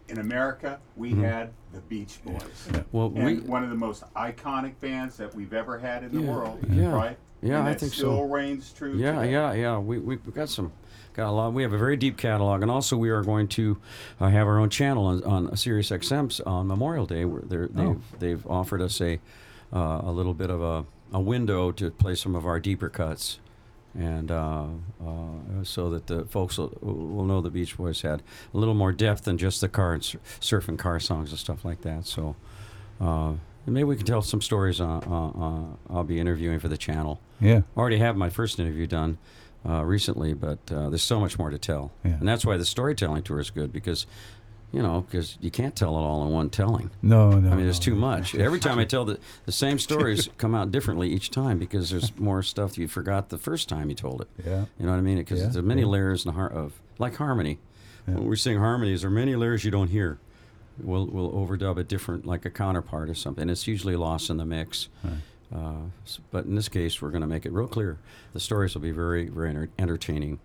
In 0.07 0.17
America, 0.19 0.79
we 0.95 1.13
Mhm. 1.13 1.23
had 1.23 1.49
the 1.71 1.81
Beach 1.81 2.19
Boys. 2.25 2.67
Yeah. 2.73 2.81
Well, 2.91 3.11
And 3.15 3.25
we 3.25 3.39
one 3.41 3.63
of 3.63 3.69
the 3.69 3.75
most 3.75 4.03
iconic 4.15 4.73
bands 4.79 5.17
that 5.17 5.33
we've 5.35 5.53
ever 5.53 5.77
had 5.77 6.03
in 6.03 6.11
the 6.11 6.21
world, 6.21 6.59
yeah. 6.69 6.91
right? 6.91 7.17
Yeah, 7.41 7.59
and 7.59 7.67
I 7.67 7.71
that 7.71 7.79
think 7.79 7.93
so. 7.93 7.97
still 7.99 8.27
reigns 8.27 8.73
true. 8.73 8.95
Yeah, 8.97 9.13
today. 9.19 9.31
yeah, 9.31 9.53
yeah. 9.53 9.77
We 9.77 9.97
we 9.99 10.17
we've 10.17 10.33
got 10.35 10.49
some 10.49 10.71
got 11.19 11.29
a 11.29 11.31
lot. 11.31 11.53
We 11.53 11.63
have 11.63 11.73
a 11.73 11.77
very 11.77 11.97
deep 11.97 12.17
catalog, 12.17 12.61
and 12.61 12.71
also 12.71 12.95
we 12.97 13.09
are 13.09 13.21
going 13.23 13.47
to 13.49 13.77
uh, 14.19 14.29
have 14.29 14.47
our 14.47 14.57
own 14.59 14.69
channel 14.69 15.05
on, 15.05 15.23
on 15.23 15.55
Sirius 15.57 15.89
XM 15.89 16.45
on 16.47 16.67
Memorial 16.67 17.05
Day. 17.05 17.25
Where 17.25 17.41
they're, 17.41 17.67
they've 17.67 17.87
Oh. 17.87 18.01
they've 18.19 18.47
offered 18.47 18.81
us 18.81 18.99
a 19.01 19.19
uh, 19.73 20.01
a 20.03 20.11
little 20.11 20.33
bit 20.33 20.49
of 20.49 20.61
a, 20.61 20.85
a 21.11 21.19
window 21.21 21.71
to 21.73 21.91
play 21.91 22.15
some 22.15 22.35
of 22.35 22.45
our 22.45 22.59
deeper 22.59 22.89
cuts. 22.89 23.39
And 23.97 24.29
uh, 24.31 24.65
uh, 25.03 25.63
so 25.63 25.89
that 25.89 26.05
the 26.07 26.23
folks 26.25 26.57
will, 26.59 26.77
will 26.81 27.25
know 27.25 27.41
the 27.41 27.49
Beach 27.49 27.75
Boys 27.75 28.01
had 28.03 28.21
a 28.53 28.57
little 28.57 28.75
more 28.75 28.91
depth 28.91 29.23
than 29.23 29.37
just 29.37 29.61
the 29.61 29.67
car 29.67 29.93
and 29.93 30.03
sur- 30.05 30.19
surfing 30.39 30.77
car 30.77 30.99
songs 30.99 31.31
and 31.31 31.39
stuff 31.39 31.65
like 31.65 31.81
that. 31.81 32.05
So 32.05 32.35
uh, 33.01 33.33
maybe 33.69 33.83
we 33.85 33.95
can 33.95 34.05
tell 34.05 34.21
some 34.21 34.41
stories. 34.41 34.79
Uh, 34.81 34.99
uh, 35.07 35.29
uh, 35.29 35.63
I'll 35.89 36.03
be 36.03 36.19
interviewing 36.19 36.59
for 36.59 36.67
the 36.67 36.77
channel 36.77 37.19
Yeah. 37.39 37.61
already 37.77 37.97
have 37.97 38.15
my 38.17 38.29
first 38.29 38.59
interview 38.59 38.87
done 38.87 39.17
uh, 39.67 39.83
recently, 39.83 40.33
but 40.33 40.59
uh, 40.71 40.89
there's 40.89 41.03
so 41.03 41.19
much 41.19 41.37
more 41.37 41.49
to 41.49 41.57
tell, 41.57 41.91
Yeah. 42.05 42.13
and 42.19 42.27
that's 42.27 42.45
why 42.45 42.57
the 42.57 42.65
storytelling 42.65 43.23
tour 43.23 43.39
is 43.39 43.49
good 43.49 43.73
because, 43.73 44.05
you 44.71 44.81
know, 44.81 45.01
because 45.01 45.37
you 45.41 45.51
can't 45.51 45.75
tell 45.75 45.97
it 45.97 46.01
all 46.01 46.25
in 46.25 46.31
one 46.31 46.49
telling. 46.49 46.91
No, 47.01 47.31
no. 47.31 47.51
I 47.51 47.55
mean, 47.55 47.65
there's 47.65 47.79
no. 47.79 47.83
too 47.85 47.95
much. 47.95 48.35
Every 48.49 48.59
time 48.59 48.79
I 48.79 48.85
tell 48.85 49.03
the 49.05 49.19
the 49.45 49.51
same 49.51 49.77
stories 49.79 50.29
come 50.37 50.55
out 50.55 50.71
differently 50.71 51.09
each 51.09 51.29
time 51.31 51.57
because 51.59 51.89
there's 51.89 52.17
more 52.19 52.41
stuff 52.43 52.77
you 52.77 52.87
forgot 52.87 53.29
the 53.29 53.37
first 53.37 53.67
time 53.67 53.89
you 53.89 53.95
told 53.95 54.21
it. 54.21 54.27
Yeah. 54.45 54.65
You 54.79 54.85
know 54.85 54.91
what 54.91 54.97
I 54.97 55.01
mean? 55.01 55.17
Because 55.17 55.39
Yeah, 55.41 55.47
there's 55.47 55.65
many 55.65 55.81
yeah. 55.81 55.87
layers 55.87 56.23
in 56.25 56.29
the 56.31 56.35
heart 56.35 56.53
of 56.53 56.79
like 56.97 57.15
harmony. 57.17 57.57
Yeah. 58.07 58.15
When 58.15 58.27
we 58.27 58.35
sing 58.37 58.57
harmonies, 58.57 59.01
there 59.01 59.09
are 59.09 59.13
many 59.13 59.35
layers 59.35 59.65
you 59.65 59.71
don't 59.71 59.89
hear. 59.89 60.19
We'll 60.81 61.05
we'll 61.07 61.31
overdub 61.31 61.77
a 61.77 61.83
different, 61.83 62.25
like 62.25 62.45
a 62.45 62.49
counterpart 62.49 63.09
or 63.09 63.15
something. 63.15 63.49
It's 63.49 63.67
usually 63.67 63.95
lost 63.95 64.29
in 64.29 64.37
the 64.37 64.45
mix. 64.45 64.89
Right. 65.03 65.13
Uh, 65.53 65.73
but 66.31 66.45
in 66.45 66.55
this 66.55 66.69
case, 66.69 67.01
we're 67.01 67.09
going 67.09 67.21
to 67.21 67.27
make 67.27 67.43
it 67.45 67.51
real 67.51 67.67
clear. 67.67 67.97
The 68.33 68.39
stories 68.39 68.75
will 68.75 68.81
be 68.83 68.91
very, 68.91 69.29
very 69.29 69.49
enter- 69.49 69.69
entertaining. 69.79 70.39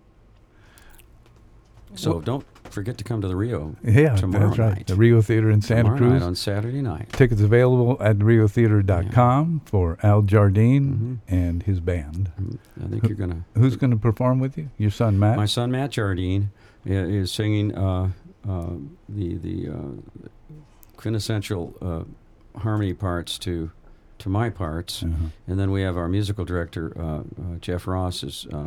So 1.93 2.19
don't 2.19 2.43
forget 2.65 2.97
to 2.97 3.03
come 3.05 3.21
to 3.21 3.27
the 3.27 3.35
Rio 3.37 3.75
Yeah, 3.83 4.15
tomorrow 4.17 4.47
that's 4.47 4.57
right. 4.59 4.75
night. 4.77 4.87
The 4.87 4.95
Rio 4.95 5.21
Theater 5.21 5.49
in 5.49 5.61
Santa 5.61 5.83
tomorrow 5.83 5.97
Cruz. 5.99 6.11
night 6.13 6.23
on 6.23 6.35
Saturday 6.35 6.81
night. 6.81 7.09
Tickets 7.13 7.39
available 7.41 7.95
at 8.01 8.17
riotheater.com 8.17 9.61
for 9.65 9.97
Al 10.03 10.21
Jardine 10.23 11.21
Mm-hmm. 11.29 11.35
and 11.35 11.63
his 11.63 11.79
band. 11.79 12.31
Mm, 12.41 12.57
I 12.83 12.87
think 12.89 13.03
you're 13.07 13.15
gonna. 13.15 13.45
Who's 13.55 13.77
going 13.77 13.91
to 13.91 13.97
perform 13.97 14.39
with 14.39 14.57
you? 14.57 14.71
Your 14.77 14.91
son 14.91 15.17
Matt. 15.19 15.37
My 15.37 15.45
son 15.45 15.71
Matt 15.71 15.91
Jardine 15.91 16.51
is 16.85 17.31
singing 17.31 17.73
uh, 17.75 18.09
uh, 18.47 18.73
the 19.09 19.35
the 19.37 19.69
uh, 19.69 20.29
quintessential 20.97 21.73
uh, 21.81 22.59
harmony 22.59 22.93
parts 22.93 23.37
to 23.39 23.71
to 24.17 24.29
my 24.29 24.49
parts, 24.49 25.03
Uh-huh. 25.03 25.27
and 25.47 25.59
then 25.59 25.71
we 25.71 25.81
have 25.81 25.97
our 25.97 26.07
musical 26.07 26.45
director 26.45 26.93
uh, 26.97 27.03
uh, 27.03 27.21
Jeff 27.59 27.85
Ross 27.85 28.23
is 28.23 28.47
uh, 28.53 28.57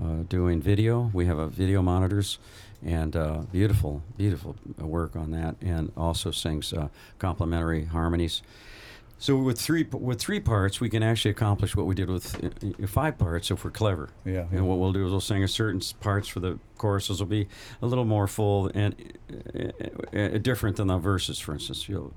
uh, 0.00 0.22
doing 0.28 0.62
video. 0.62 1.10
We 1.12 1.26
have 1.26 1.38
a 1.38 1.46
video 1.48 1.82
monitors 1.82 2.38
and 2.86 3.14
uh, 3.16 3.42
beautiful 3.52 4.02
beautiful 4.16 4.56
work 4.78 5.14
on 5.16 5.30
that, 5.32 5.56
and 5.60 5.92
also 5.96 6.30
sings 6.30 6.72
uh, 6.72 6.88
complementary 7.18 7.84
harmonies. 7.86 8.42
So 9.20 9.36
with 9.36 9.60
three 9.60 9.84
with 9.90 10.20
three 10.20 10.38
parts, 10.38 10.80
we 10.80 10.88
can 10.88 11.02
actually 11.02 11.32
accomplish 11.32 11.74
what 11.74 11.86
we 11.86 11.94
did 11.94 12.08
with 12.08 12.42
uh, 12.44 12.84
uh, 12.84 12.86
five 12.86 13.18
parts 13.18 13.50
if 13.50 13.64
we're 13.64 13.72
clever. 13.72 14.10
Yeah, 14.24 14.32
yeah. 14.32 14.46
And 14.52 14.68
what 14.68 14.78
we'll 14.78 14.92
do 14.92 15.04
is 15.04 15.10
we'll 15.10 15.20
sing 15.20 15.42
a 15.42 15.48
certain 15.48 15.80
parts 16.00 16.28
for 16.28 16.38
the 16.38 16.58
choruses 16.76 17.18
will 17.20 17.26
be 17.26 17.48
a 17.82 17.86
little 17.86 18.04
more 18.04 18.28
full 18.28 18.70
and 18.74 18.94
uh, 19.54 20.16
uh, 20.16 20.38
different 20.38 20.76
than 20.76 20.86
the 20.86 20.98
verses. 20.98 21.40
For 21.40 21.52
instance, 21.52 21.88
you 21.88 22.14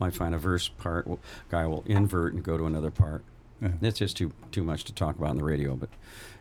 might 0.00 0.14
find 0.14 0.34
a 0.34 0.38
verse 0.38 0.68
part 0.68 1.06
guy 1.50 1.66
will 1.66 1.84
invert 1.86 2.32
and 2.32 2.42
go 2.42 2.56
to 2.56 2.64
another 2.64 2.90
part. 2.90 3.24
Yeah. 3.60 3.72
That's 3.82 3.98
just 3.98 4.16
too 4.16 4.32
too 4.50 4.64
much 4.64 4.84
to 4.84 4.94
talk 4.94 5.16
about 5.16 5.30
on 5.30 5.36
the 5.36 5.44
radio, 5.44 5.76
but 5.76 5.90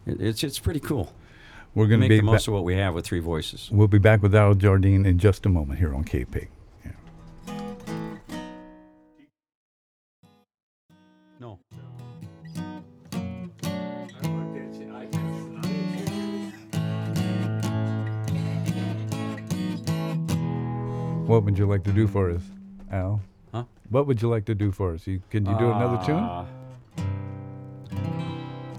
it, 0.05 0.21
it's 0.21 0.43
it's 0.43 0.59
pretty 0.59 0.79
cool. 0.79 1.13
We're 1.75 1.87
going 1.87 1.99
to 1.99 2.05
Make 2.07 2.09
be 2.09 2.15
the 2.17 2.21
ba- 2.21 2.31
most 2.31 2.47
of 2.47 2.53
what 2.53 2.63
we 2.63 2.75
have 2.77 2.93
with 2.95 3.05
three 3.05 3.19
voices. 3.19 3.69
We'll 3.71 3.87
be 3.87 3.99
back 3.99 4.23
with 4.23 4.33
Al 4.33 4.55
Jardine 4.55 5.05
in 5.05 5.19
just 5.19 5.45
a 5.45 5.49
moment 5.49 5.79
here 5.79 5.93
on 5.93 6.05
KPIG. 6.05 6.43
Yeah. 6.43 6.56
What 21.27 21.43
would 21.43 21.57
you 21.57 21.65
like 21.67 21.83
to 21.83 21.91
do 21.91 22.07
for 22.07 22.31
us, 22.31 22.41
Al? 22.89 23.21
Huh? 23.51 23.65
What 23.89 24.07
would 24.07 24.21
you 24.21 24.29
like 24.29 24.45
to 24.45 24.55
do 24.55 24.71
for 24.71 24.93
us? 24.93 25.05
You, 25.05 25.21
can 25.29 25.45
you 25.45 25.57
do 25.57 25.71
another 25.71 26.01
tune? 26.05 26.23
Uh, 26.23 26.45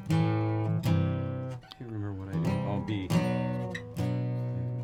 Can't 0.09 1.91
remember 1.91 2.15
what 2.15 2.29
I 2.31 2.39
do. 2.39 2.51
Oh, 2.67 2.81
B. 2.87 3.09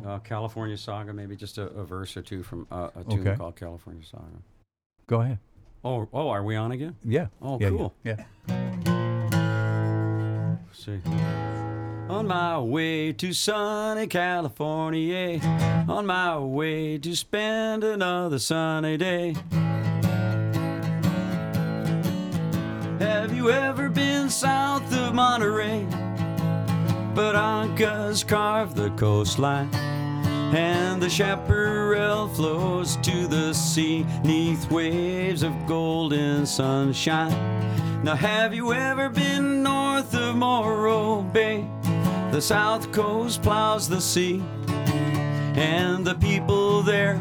Uh, 0.07 0.19
California 0.19 0.77
Saga, 0.77 1.11
maybe 1.11 1.35
just 1.35 1.57
a, 1.57 1.63
a 1.69 1.83
verse 1.83 2.15
or 2.15 2.21
two 2.21 2.43
from 2.43 2.67
uh, 2.71 2.89
a 2.95 3.03
tune 3.03 3.27
Okay. 3.27 3.35
called 3.35 3.55
California 3.55 4.03
Saga. 4.05 4.43
Go 5.07 5.21
ahead. 5.21 5.39
Oh, 5.83 6.07
oh, 6.13 6.29
are 6.29 6.43
we 6.43 6.55
on 6.55 6.71
again? 6.71 6.95
Yeah. 7.03 7.27
Oh, 7.41 7.57
yeah, 7.59 7.69
cool. 7.69 7.95
Yeah. 8.03 8.17
Let's 10.67 10.85
see. 10.85 10.99
On 12.07 12.27
my 12.27 12.59
way 12.59 13.13
to 13.13 13.33
sunny 13.33 14.05
California, 14.05 15.39
on 15.89 16.05
my 16.05 16.37
way 16.37 16.99
to 16.99 17.15
spend 17.15 17.83
another 17.83 18.37
sunny 18.37 18.95
day. 18.95 19.35
Have 22.99 23.35
you 23.35 23.49
ever 23.49 23.89
been 23.89 24.29
south 24.29 24.93
of 24.93 25.15
Monterey? 25.15 25.87
But 27.15 27.33
Barranca's 27.33 28.23
carved 28.23 28.75
the 28.75 28.91
coastline, 28.91 29.73
and 29.73 31.01
the 31.01 31.09
chaparral 31.09 32.27
flows 32.27 32.97
to 32.97 33.25
the 33.25 33.51
sea 33.53 34.05
neath 34.23 34.69
waves 34.69 35.41
of 35.41 35.53
golden 35.65 36.45
sunshine. 36.45 37.33
Now, 38.03 38.15
have 38.15 38.53
you 38.53 38.73
ever 38.73 39.09
been 39.09 39.63
north 39.63 40.13
of 40.13 40.35
Morro 40.35 41.23
Bay? 41.23 41.67
The 42.35 42.41
south 42.41 42.91
coast 42.91 43.41
plows 43.41 43.87
the 43.87 44.01
sea, 44.01 44.43
and 45.55 46.05
the 46.05 46.15
people 46.15 46.81
there 46.81 47.15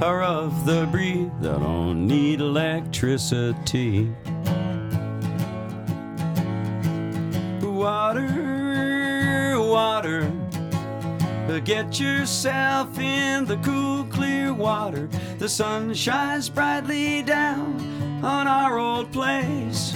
are 0.00 0.22
of 0.22 0.64
the 0.64 0.88
breed 0.90 1.30
that 1.42 1.60
don't 1.60 2.06
need 2.06 2.40
electricity. 2.40 4.10
Water, 7.60 9.56
water, 9.60 10.32
get 11.62 12.00
yourself 12.00 12.98
in 12.98 13.44
the 13.44 13.58
cool, 13.58 14.04
clear 14.04 14.54
water. 14.54 15.10
The 15.38 15.50
sun 15.50 15.92
shines 15.92 16.48
brightly 16.48 17.20
down 17.22 18.24
on 18.24 18.48
our 18.48 18.78
old 18.78 19.12
place. 19.12 19.92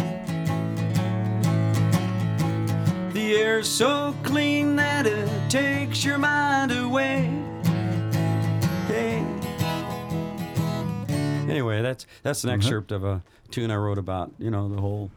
The 3.32 3.38
air's 3.38 3.66
so 3.66 4.14
clean 4.24 4.76
that 4.76 5.06
it 5.06 5.26
takes 5.48 6.04
your 6.04 6.18
mind 6.18 6.70
away. 6.70 7.30
Hey. 8.88 9.24
Anyway, 11.48 11.80
that's 11.80 12.06
that's 12.22 12.44
an 12.44 12.50
excerpt 12.50 12.92
of 12.92 13.04
a 13.04 13.22
tune 13.50 13.70
I 13.70 13.76
wrote 13.76 13.96
about, 13.96 14.32
you 14.38 14.50
know, 14.50 14.68
the 14.68 14.78
whole 14.78 15.10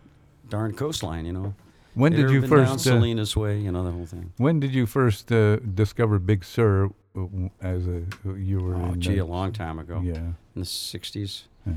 darn 0.47 0.71
coastline, 0.75 1.25
you 1.25 1.33
know. 1.33 1.55
When 1.93 2.13
did 2.13 2.29
you 2.29 2.39
been 2.39 2.49
down 2.51 2.65
first? 2.67 2.87
Uh, 2.87 2.91
Salinas 2.91 3.35
Way, 3.35 3.59
you 3.59 3.73
know, 3.73 3.83
the 3.83 3.91
whole 3.91 4.05
thing. 4.05 4.31
when 4.37 4.61
did 4.61 4.73
you 4.73 4.85
first 4.85 5.29
uh, 5.29 5.57
discover 5.57 6.17
Big 6.17 6.45
Sur 6.45 6.91
uh, 7.17 7.19
as 7.61 7.85
a 7.85 8.03
you 8.37 8.61
were? 8.61 8.75
Oh, 8.75 8.95
gee, 8.97 9.17
a 9.17 9.25
long 9.25 9.51
time 9.51 9.77
ago. 9.77 9.99
Yeah. 10.01 10.13
in 10.15 10.35
the 10.55 10.61
60s. 10.61 11.43
yeah. 11.67 11.73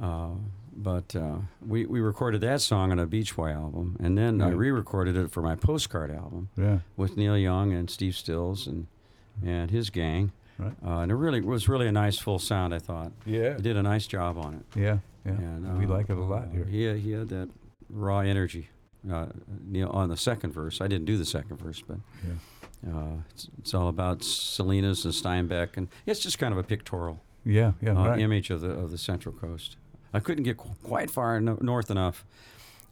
Uh, 0.00 0.28
but 0.76 1.16
uh, 1.16 1.36
we, 1.66 1.86
we 1.86 2.00
recorded 2.00 2.40
that 2.42 2.60
song 2.60 2.92
on 2.92 2.98
a 2.98 3.06
Beach 3.06 3.34
Boy 3.34 3.50
album, 3.50 3.96
and 4.00 4.16
then 4.16 4.40
I 4.42 4.50
re 4.50 4.70
recorded 4.70 5.16
it 5.16 5.30
for 5.30 5.42
my 5.42 5.56
postcard 5.56 6.10
album 6.10 6.48
Yeah. 6.56 6.78
with 6.96 7.16
Neil 7.16 7.36
Young 7.36 7.72
and 7.72 7.88
Steve 7.90 8.14
Stills 8.14 8.66
and, 8.66 8.86
and 9.44 9.70
his 9.70 9.90
gang. 9.90 10.32
Right. 10.58 10.72
Uh, 10.84 10.98
and 11.00 11.10
it 11.10 11.14
really 11.16 11.40
was 11.40 11.68
really 11.68 11.86
a 11.86 11.92
nice 11.92 12.18
full 12.18 12.38
sound, 12.38 12.74
I 12.74 12.78
thought. 12.78 13.12
Yeah. 13.26 13.56
He 13.56 13.62
did 13.62 13.76
a 13.76 13.82
nice 13.82 14.06
job 14.06 14.38
on 14.38 14.54
it. 14.54 14.78
Yeah. 14.78 14.98
Yeah. 15.24 15.32
And, 15.32 15.78
we 15.78 15.84
uh, 15.86 15.88
like 15.88 16.08
it 16.08 16.16
a 16.16 16.24
lot 16.24 16.48
here. 16.52 16.64
He, 16.64 16.92
he 16.98 17.10
had 17.12 17.28
that 17.30 17.48
raw 17.90 18.20
energy. 18.20 18.68
Uh, 19.10 19.26
Neil 19.64 19.88
on 19.90 20.08
the 20.08 20.16
second 20.16 20.52
verse. 20.52 20.80
I 20.80 20.88
didn't 20.88 21.04
do 21.06 21.16
the 21.16 21.24
second 21.26 21.58
verse, 21.58 21.82
but 21.86 21.98
Yeah. 22.26 22.96
uh, 22.96 23.12
it's, 23.30 23.48
it's 23.58 23.74
all 23.74 23.88
about 23.88 24.22
Salinas 24.24 25.04
and 25.04 25.14
Steinbeck, 25.14 25.76
and 25.76 25.88
it's 26.06 26.20
just 26.20 26.38
kind 26.38 26.52
of 26.52 26.58
a 26.58 26.62
pictorial 26.64 27.20
Yeah. 27.44 27.72
Yeah. 27.80 27.90
uh, 27.92 28.08
right. 28.08 28.20
image 28.20 28.50
of 28.50 28.60
the 28.62 28.70
of 28.70 28.90
the 28.90 28.98
Central 28.98 29.34
Coast. 29.34 29.76
I 30.16 30.20
couldn't 30.20 30.44
get 30.44 30.56
qu- 30.56 30.74
quite 30.82 31.10
far 31.10 31.40
no- 31.40 31.58
north 31.60 31.90
enough 31.90 32.24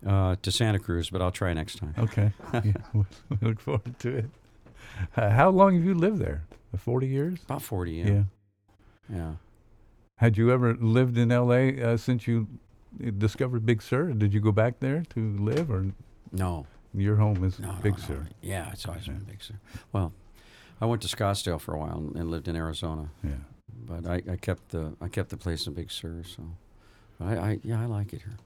uh, 0.07 0.37
to 0.43 0.50
Santa 0.52 0.78
Cruz, 0.78 1.11
but 1.11 1.21
I'll 1.23 1.31
try 1.33 1.52
next 1.54 1.76
time. 1.78 1.95
Okay. 1.99 2.33
yeah, 2.54 2.73
we 2.93 3.04
look 3.40 3.61
forward 3.61 3.99
to 4.00 4.16
it. 4.16 4.31
Uh, 5.16 5.31
how 5.31 5.50
long 5.50 5.75
have 5.75 5.85
you 5.85 5.95
lived 5.95 6.19
there? 6.19 6.45
Uh, 6.73 6.78
Forty 6.78 7.07
years. 7.09 7.38
About 7.45 7.62
forty, 7.62 7.93
yeah. 7.93 8.07
yeah. 8.07 8.23
yeah. 9.09 9.33
Had 10.19 10.37
you 10.37 10.50
ever 10.52 10.75
lived 10.75 11.19
in 11.19 11.33
L.A. 11.33 11.83
Uh, 11.83 11.97
since 11.97 12.26
you 12.28 12.47
uh, 13.04 13.11
discovered 13.19 13.66
Big 13.66 13.83
Sur? 13.83 14.12
Did 14.12 14.33
you 14.33 14.40
go 14.40 14.52
back 14.52 14.78
there 14.81 15.02
to 15.14 15.37
live, 15.38 15.71
or 15.71 15.87
No, 16.33 16.66
your 16.95 17.16
home 17.16 17.43
is 17.45 17.59
no, 17.59 17.73
no, 17.73 17.78
Big 17.83 17.99
no. 17.99 18.04
Sur? 18.04 18.28
Yeah, 18.40 18.71
it's 18.73 18.87
always 18.87 19.07
been 19.07 19.25
Big 19.28 19.43
Sur. 19.43 19.59
Well, 19.93 20.12
I 20.81 20.87
went 20.87 21.02
to 21.02 21.09
Scottsdale 21.09 21.61
for 21.61 21.75
a 21.75 21.78
while 21.78 21.99
and, 21.99 22.14
and 22.16 22.31
lived 22.31 22.47
in 22.49 22.54
Arizona, 22.57 23.09
Yeah. 23.25 23.31
but 23.87 24.07
I, 24.07 24.23
I 24.33 24.37
kept 24.37 24.69
the 24.71 24.95
I 25.00 25.09
kept 25.09 25.31
the 25.31 25.37
place 25.37 25.66
in 25.66 25.75
Big 25.75 25.90
Sur. 25.90 26.23
So, 26.25 26.43
I, 27.21 27.37
I 27.37 27.59
yeah, 27.62 27.80
I 27.83 27.87
like 27.87 28.12
it 28.12 28.23
here. 28.23 28.37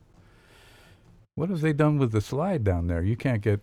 What 1.34 1.50
have 1.50 1.60
they 1.60 1.72
done 1.72 1.98
with 1.98 2.12
the 2.12 2.20
slide 2.20 2.64
down 2.64 2.86
there? 2.88 3.02
You 3.02 3.16
can't 3.16 3.40
get 3.42 3.60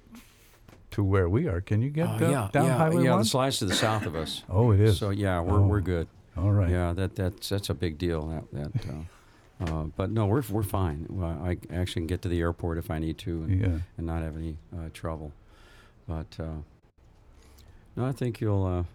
to 0.92 1.04
where 1.04 1.28
we 1.28 1.48
are. 1.48 1.60
Can 1.62 1.82
you 1.82 1.90
get 1.90 2.08
Oh, 2.08 2.18
down, 2.20 2.32
yeah, 2.32 2.50
down 2.52 2.66
yeah, 2.66 2.78
Highway 2.78 3.04
yeah. 3.04 3.10
One? 3.12 3.20
The 3.20 3.26
slide's 3.26 3.60
to 3.60 3.66
the 3.66 3.74
south 3.76 4.06
of 4.06 4.16
us. 4.16 4.44
oh, 4.50 4.72
it 4.72 4.80
is. 4.80 4.98
So 4.98 5.10
yeah, 5.10 5.42
we're 5.42 5.60
Oh. 5.60 5.68
we're 5.68 5.82
good. 5.82 6.08
All 6.38 6.52
right. 6.52 6.70
Yeah, 6.70 6.94
that 6.94 7.16
that's 7.16 7.50
that's 7.50 7.70
a 7.70 7.74
big 7.74 7.98
deal. 7.98 8.28
That 8.28 8.72
that. 8.74 8.86
Uh, 8.90 9.02
uh, 9.64 9.84
but 9.96 10.10
no, 10.12 10.26
we're 10.26 10.44
we're 10.50 10.64
fine. 10.64 11.06
Well, 11.10 11.30
I 11.44 11.58
actually 11.72 12.02
can 12.02 12.08
get 12.08 12.22
to 12.24 12.28
the 12.30 12.40
airport 12.40 12.78
if 12.78 12.90
I 12.92 13.00
need 13.00 13.18
to, 13.20 13.44
and, 13.44 13.62
Yeah. 13.62 13.80
and 13.98 14.06
not 14.06 14.22
have 14.22 14.36
any 14.38 14.58
uh, 14.76 14.90
trouble. 14.94 15.32
But 16.08 16.36
uh, 16.40 16.60
no, 17.96 18.06
I 18.06 18.12
think 18.12 18.40
you'll. 18.42 18.86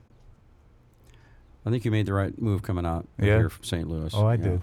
I 1.66 1.70
think 1.70 1.84
you 1.84 1.90
made 1.90 2.06
the 2.06 2.12
right 2.14 2.40
move 2.40 2.62
coming 2.62 2.86
out 2.86 3.06
Yeah? 3.18 3.24
here 3.38 3.50
from 3.50 3.64
St. 3.64 3.88
Louis. 3.88 4.12
Oh, 4.14 4.26
I 4.26 4.34
yeah. 4.34 4.42
did. 4.42 4.62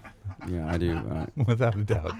Yeah, 0.49 0.71
I 0.71 0.77
do. 0.77 0.97
Uh, 0.97 1.25
Without 1.45 1.75
a 1.75 1.83
doubt. 1.83 2.11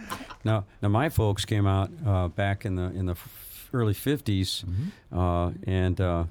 now, 0.44 0.66
now 0.82 0.90
my 0.90 1.10
folks 1.10 1.46
came 1.46 1.66
out 1.68 1.90
uh, 2.06 2.28
back 2.30 2.66
in 2.66 2.76
the 2.76 2.84
in 2.94 3.06
the 3.06 3.14
f- 3.14 3.70
early 3.74 3.94
'50s, 3.94 4.64
Mm-hmm. 4.66 5.18
uh, 5.20 5.52
and 5.66 6.00
uh, 6.02 6.24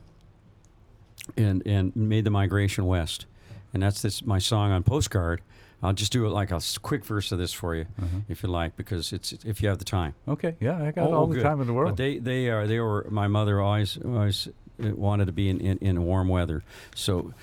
and 1.37 1.63
and 1.67 1.95
made 1.97 2.25
the 2.25 2.31
migration 2.31 2.87
west, 2.87 3.27
and 3.75 3.83
that's 3.83 4.03
this 4.03 4.25
my 4.25 4.39
song 4.39 4.71
on 4.73 4.83
postcard. 4.83 5.41
I'll 5.83 5.93
just 5.93 6.11
do 6.11 6.25
it 6.25 6.31
like 6.31 6.51
a 6.51 6.61
quick 6.83 7.05
verse 7.05 7.31
of 7.33 7.39
this 7.39 7.53
for 7.53 7.75
you, 7.75 7.85
Uh-huh. 8.01 8.19
if 8.29 8.43
you 8.43 8.49
like, 8.49 8.77
because 8.77 9.13
it's 9.13 9.33
if 9.45 9.61
you 9.63 9.69
have 9.69 9.79
the 9.79 9.85
time. 9.85 10.15
Okay. 10.27 10.57
Yeah, 10.61 10.83
I 10.83 10.91
got 10.91 11.11
Oh, 11.11 11.15
all 11.15 11.27
the 11.27 11.43
time 11.43 11.61
in 11.61 11.67
the 11.67 11.73
world. 11.75 11.91
But 11.93 11.97
they 11.97 12.19
they 12.19 12.49
are 12.49 12.67
they 12.67 12.81
were 12.81 13.07
my 13.11 13.29
mother 13.29 13.61
always 13.61 13.99
always 14.05 14.49
uh, 14.83 14.89
wanted 14.95 15.27
to 15.27 15.33
be 15.33 15.49
in, 15.51 15.61
in, 15.61 15.79
in 15.79 16.03
warm 16.05 16.29
weather. 16.29 16.63
So 16.95 17.35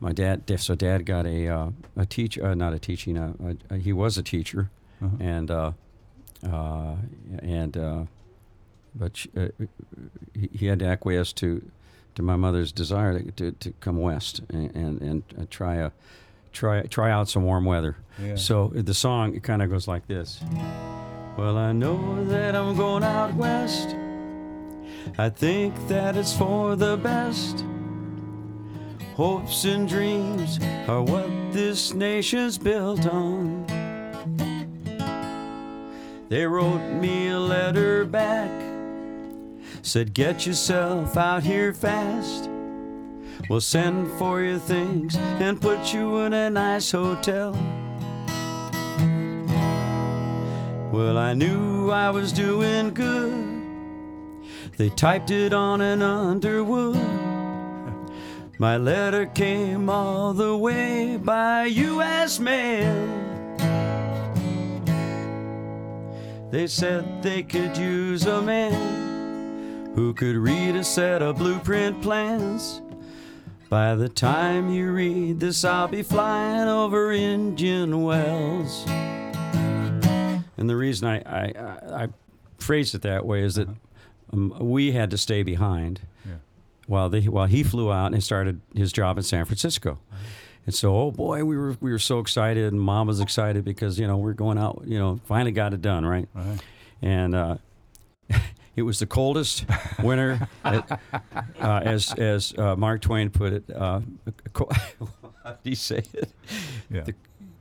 my 0.00 0.12
dad, 0.12 0.42
so 0.60 0.74
dad 0.74 1.04
got 1.06 1.26
a 1.26 1.48
uh, 1.48 1.70
a 1.96 2.06
teach, 2.06 2.38
uh, 2.38 2.54
not 2.54 2.72
a 2.72 2.78
teaching. 2.78 3.16
Uh, 3.18 3.32
uh, 3.70 3.74
he 3.76 3.92
was 3.92 4.16
a 4.18 4.22
teacher, 4.22 4.70
Uh-huh. 5.02 5.16
and 5.20 5.50
uh, 5.50 5.72
uh, 6.46 6.96
and 7.42 7.76
uh, 7.76 8.04
but 8.94 9.16
sh- 9.16 9.26
uh, 9.36 9.48
he, 10.34 10.48
he 10.52 10.66
had 10.66 10.78
to 10.80 10.86
acquiesce 10.86 11.32
to 11.34 11.62
to 12.14 12.22
my 12.22 12.36
mother's 12.36 12.72
desire 12.72 13.18
to, 13.20 13.30
to, 13.32 13.52
to 13.52 13.72
come 13.80 13.98
west 14.00 14.40
and 14.50 14.74
and, 14.76 15.00
and 15.02 15.22
uh, 15.38 15.44
try 15.50 15.76
a 15.76 15.90
try 16.52 16.82
try 16.82 17.10
out 17.10 17.28
some 17.28 17.44
warm 17.44 17.64
weather. 17.64 17.96
Yeah. 18.22 18.36
So 18.36 18.68
the 18.74 18.94
song 18.94 19.34
it 19.34 19.42
kind 19.42 19.62
of 19.62 19.70
goes 19.70 19.86
like 19.88 20.06
this. 20.06 20.40
Well, 21.36 21.56
I 21.56 21.72
know 21.72 22.24
that 22.24 22.54
I'm 22.56 22.76
going 22.76 23.04
out 23.04 23.34
west. 23.34 23.94
I 25.18 25.28
think 25.30 25.74
that 25.88 26.16
it's 26.16 26.32
for 26.36 26.74
the 26.76 26.96
best. 26.96 27.64
Hopes 29.18 29.64
and 29.64 29.88
dreams 29.88 30.60
are 30.86 31.02
what 31.02 31.28
this 31.52 31.92
nation's 31.92 32.56
built 32.56 33.04
on. 33.08 33.66
They 36.28 36.46
wrote 36.46 36.92
me 36.92 37.30
a 37.30 37.38
letter 37.40 38.04
back, 38.04 38.48
said, 39.82 40.14
Get 40.14 40.46
yourself 40.46 41.16
out 41.16 41.42
here 41.42 41.74
fast. 41.74 42.48
We'll 43.50 43.60
send 43.60 44.08
for 44.20 44.40
your 44.40 44.60
things 44.60 45.16
and 45.16 45.60
put 45.60 45.92
you 45.92 46.18
in 46.18 46.32
a 46.32 46.48
nice 46.48 46.92
hotel. 46.92 47.54
Well, 50.92 51.18
I 51.18 51.34
knew 51.34 51.90
I 51.90 52.10
was 52.10 52.30
doing 52.30 52.94
good. 52.94 53.66
They 54.76 54.90
typed 54.90 55.32
it 55.32 55.52
on 55.52 55.80
an 55.80 56.02
Underwood. 56.02 57.17
My 58.60 58.76
letter 58.76 59.26
came 59.26 59.88
all 59.88 60.32
the 60.34 60.56
way 60.56 61.16
by 61.16 61.66
U.S. 61.66 62.40
mail. 62.40 63.14
They 66.50 66.66
said 66.66 67.22
they 67.22 67.44
could 67.44 67.76
use 67.76 68.26
a 68.26 68.42
man 68.42 69.92
who 69.94 70.12
could 70.12 70.34
read 70.34 70.74
a 70.74 70.82
set 70.82 71.22
of 71.22 71.36
blueprint 71.38 72.02
plans. 72.02 72.80
By 73.68 73.94
the 73.94 74.08
time 74.08 74.70
you 74.70 74.90
read 74.90 75.38
this, 75.40 75.64
I'll 75.64 75.88
be 75.88 76.02
flying 76.02 76.66
over 76.68 77.12
Indian 77.12 78.02
Wells. 78.02 78.84
And 78.88 80.68
the 80.68 80.74
reason 80.74 81.06
I, 81.06 81.18
I, 81.18 81.52
I, 81.56 82.04
I 82.04 82.08
phrased 82.58 82.94
it 82.96 83.02
that 83.02 83.24
way 83.24 83.42
is 83.42 83.54
that 83.54 83.68
um, 84.32 84.52
we 84.58 84.92
had 84.92 85.10
to 85.10 85.18
stay 85.18 85.42
behind 85.44 86.00
Yeah. 86.26 86.32
While 86.88 87.08
they, 87.08 87.20
while 87.22 87.46
he 87.46 87.62
flew 87.62 87.92
out 87.92 88.12
and 88.12 88.24
started 88.24 88.60
his 88.74 88.92
job 88.92 89.18
in 89.18 89.22
San 89.22 89.44
Francisco. 89.44 89.98
And 90.66 90.74
so, 90.74 90.96
oh 90.96 91.10
boy, 91.10 91.44
we 91.44 91.56
were 91.56 91.76
we 91.80 91.90
were 91.92 91.98
so 91.98 92.18
excited, 92.18 92.70
and 92.72 92.80
Mom 92.80 93.06
was 93.06 93.20
excited 93.20 93.64
because 93.64 93.98
you 93.98 94.06
know 94.06 94.16
we're 94.16 94.34
going 94.34 94.58
out, 94.58 94.82
you 94.86 94.98
know, 94.98 95.20
finally 95.24 95.52
got 95.52 95.72
it 95.72 95.80
done, 95.80 96.04
right? 96.04 96.28
Right. 96.34 96.60
And 97.00 97.34
uh, 97.34 97.56
it 98.76 98.82
was 98.82 98.98
the 98.98 99.06
coldest 99.06 99.64
winter, 100.02 100.46
uh, 100.64 100.82
as 101.60 102.12
as 102.14 102.52
uh, 102.58 102.76
Mark 102.76 103.00
Twain 103.00 103.30
put 103.30 103.52
it. 103.52 103.64
Uh, 103.74 104.00
how 105.42 105.52
did 105.52 105.58
he 105.64 105.74
say 105.74 106.02
it? 106.12 106.30
Yeah. 106.90 107.04
The, 107.04 107.14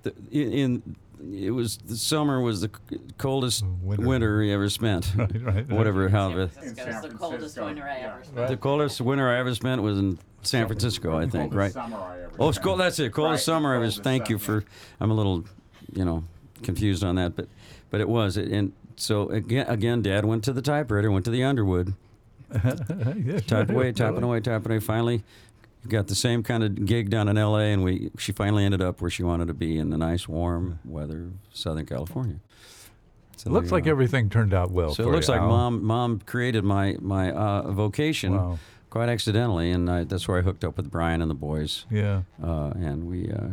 the, 0.03 0.13
in, 0.31 0.51
in 0.51 0.95
it 1.33 1.51
was 1.51 1.77
the 1.77 1.97
summer 1.97 2.39
was 2.41 2.61
the 2.61 2.69
coldest 3.17 3.63
Winter. 3.81 4.05
winter, 4.07 4.41
he 4.41 4.51
ever 4.51 4.69
spent. 4.69 5.11
Right, 5.15 5.31
right, 5.41 5.55
right. 5.55 5.69
Whatever, 5.69 6.09
how 6.09 6.29
the, 6.29 6.41
In 6.43 6.49
Francisco 6.49 6.91
San 6.91 7.01
the 7.01 7.09
coldest 7.17 7.57
winter 7.57 7.83
I 7.83 7.97
yeah. 7.97 8.13
ever 8.13 8.23
spent. 8.23 8.47
the 8.49 8.57
coldest 8.57 9.01
winter 9.01 9.29
I 9.29 9.39
ever 9.39 9.53
spent 9.55 9.81
was 9.81 9.97
in 9.97 10.19
San 10.43 10.67
Francisco, 10.67 11.17
I 11.17 11.21
think, 11.27 11.51
Coldest 11.51 11.55
right? 11.57 11.71
Summer 11.73 11.97
I 11.97 12.21
ever 12.23 12.31
Oh, 12.39 12.49
it's 12.49 12.57
cold. 12.59 12.79
That's 12.79 12.99
it. 12.99 13.11
Coldest 13.11 13.47
Right, 13.47 13.53
summer. 13.53 13.75
I 13.75 13.79
was. 13.79 13.95
coldest 13.95 14.03
Thank 14.03 14.29
you 14.29 14.37
for. 14.37 14.63
I'm 14.99 15.11
a 15.11 15.13
little, 15.13 15.43
you 15.93 16.05
know, 16.05 16.23
confused 16.63 17.03
on 17.03 17.15
that, 17.15 17.35
but, 17.35 17.47
but 17.89 17.99
it 18.01 18.07
was. 18.09 18.37
And 18.37 18.73
so 18.95 19.29
again, 19.29 19.67
again, 19.67 20.01
Dad 20.01 20.25
went 20.25 20.43
to 20.45 20.53
the 20.53 20.61
typewriter, 20.61 21.11
went 21.11 21.25
to 21.25 21.31
the 21.31 21.43
Underwood, 21.43 21.93
yes, 22.53 23.43
typed 23.45 23.51
right, 23.51 23.69
away, 23.69 23.91
typing 23.91 24.15
really. 24.15 24.23
away, 24.25 24.39
typing 24.39 24.71
away. 24.71 24.79
Finally, 24.79 25.23
got 25.89 26.07
the 26.07 26.15
same 26.15 26.43
kind 26.43 26.63
of 26.63 26.85
gig 26.85 27.09
down 27.09 27.27
in 27.27 27.37
L.A. 27.37 27.71
And 27.73 27.83
we, 27.83 28.11
she 28.17 28.31
finally 28.31 28.63
ended 28.65 28.81
up 28.81 29.01
where 29.01 29.09
she 29.09 29.23
wanted 29.23 29.47
to 29.47 29.53
be 29.53 29.77
in 29.77 29.89
the 29.89 29.97
nice, 29.97 30.27
warm 30.27 30.79
weather 30.85 31.21
of 31.23 31.33
Southern 31.53 31.85
California. 31.85 32.39
So 33.37 33.51
Looks 33.51 33.71
like 33.71 33.85
you 33.85 33.91
are. 33.91 33.93
everything 33.93 34.29
turned 34.29 34.53
out 34.53 34.71
well. 34.71 34.93
So 34.95 35.03
it 35.03 35.11
looks 35.11 35.27
you, 35.27 35.33
like 35.35 35.41
Al. 35.41 35.49
mom, 35.49 35.83
mom 35.83 36.19
created 36.25 36.63
my 36.63 36.95
my 36.99 37.31
uh, 37.31 37.71
vocation 37.71 38.33
Wow. 38.35 38.57
quite 38.89 39.09
accidentally, 39.09 39.69
and 39.71 39.89
I, 39.91 40.03
that's 40.05 40.27
where 40.27 40.39
I 40.39 40.41
hooked 40.41 40.63
up 40.63 40.75
with 40.75 40.89
Brian 40.89 41.21
and 41.21 41.29
the 41.29 41.35
boys 41.35 41.85
Yeah. 41.91 42.23
uh, 42.43 42.71
and 42.75 43.03
we 43.07 43.29
uh, 43.31 43.49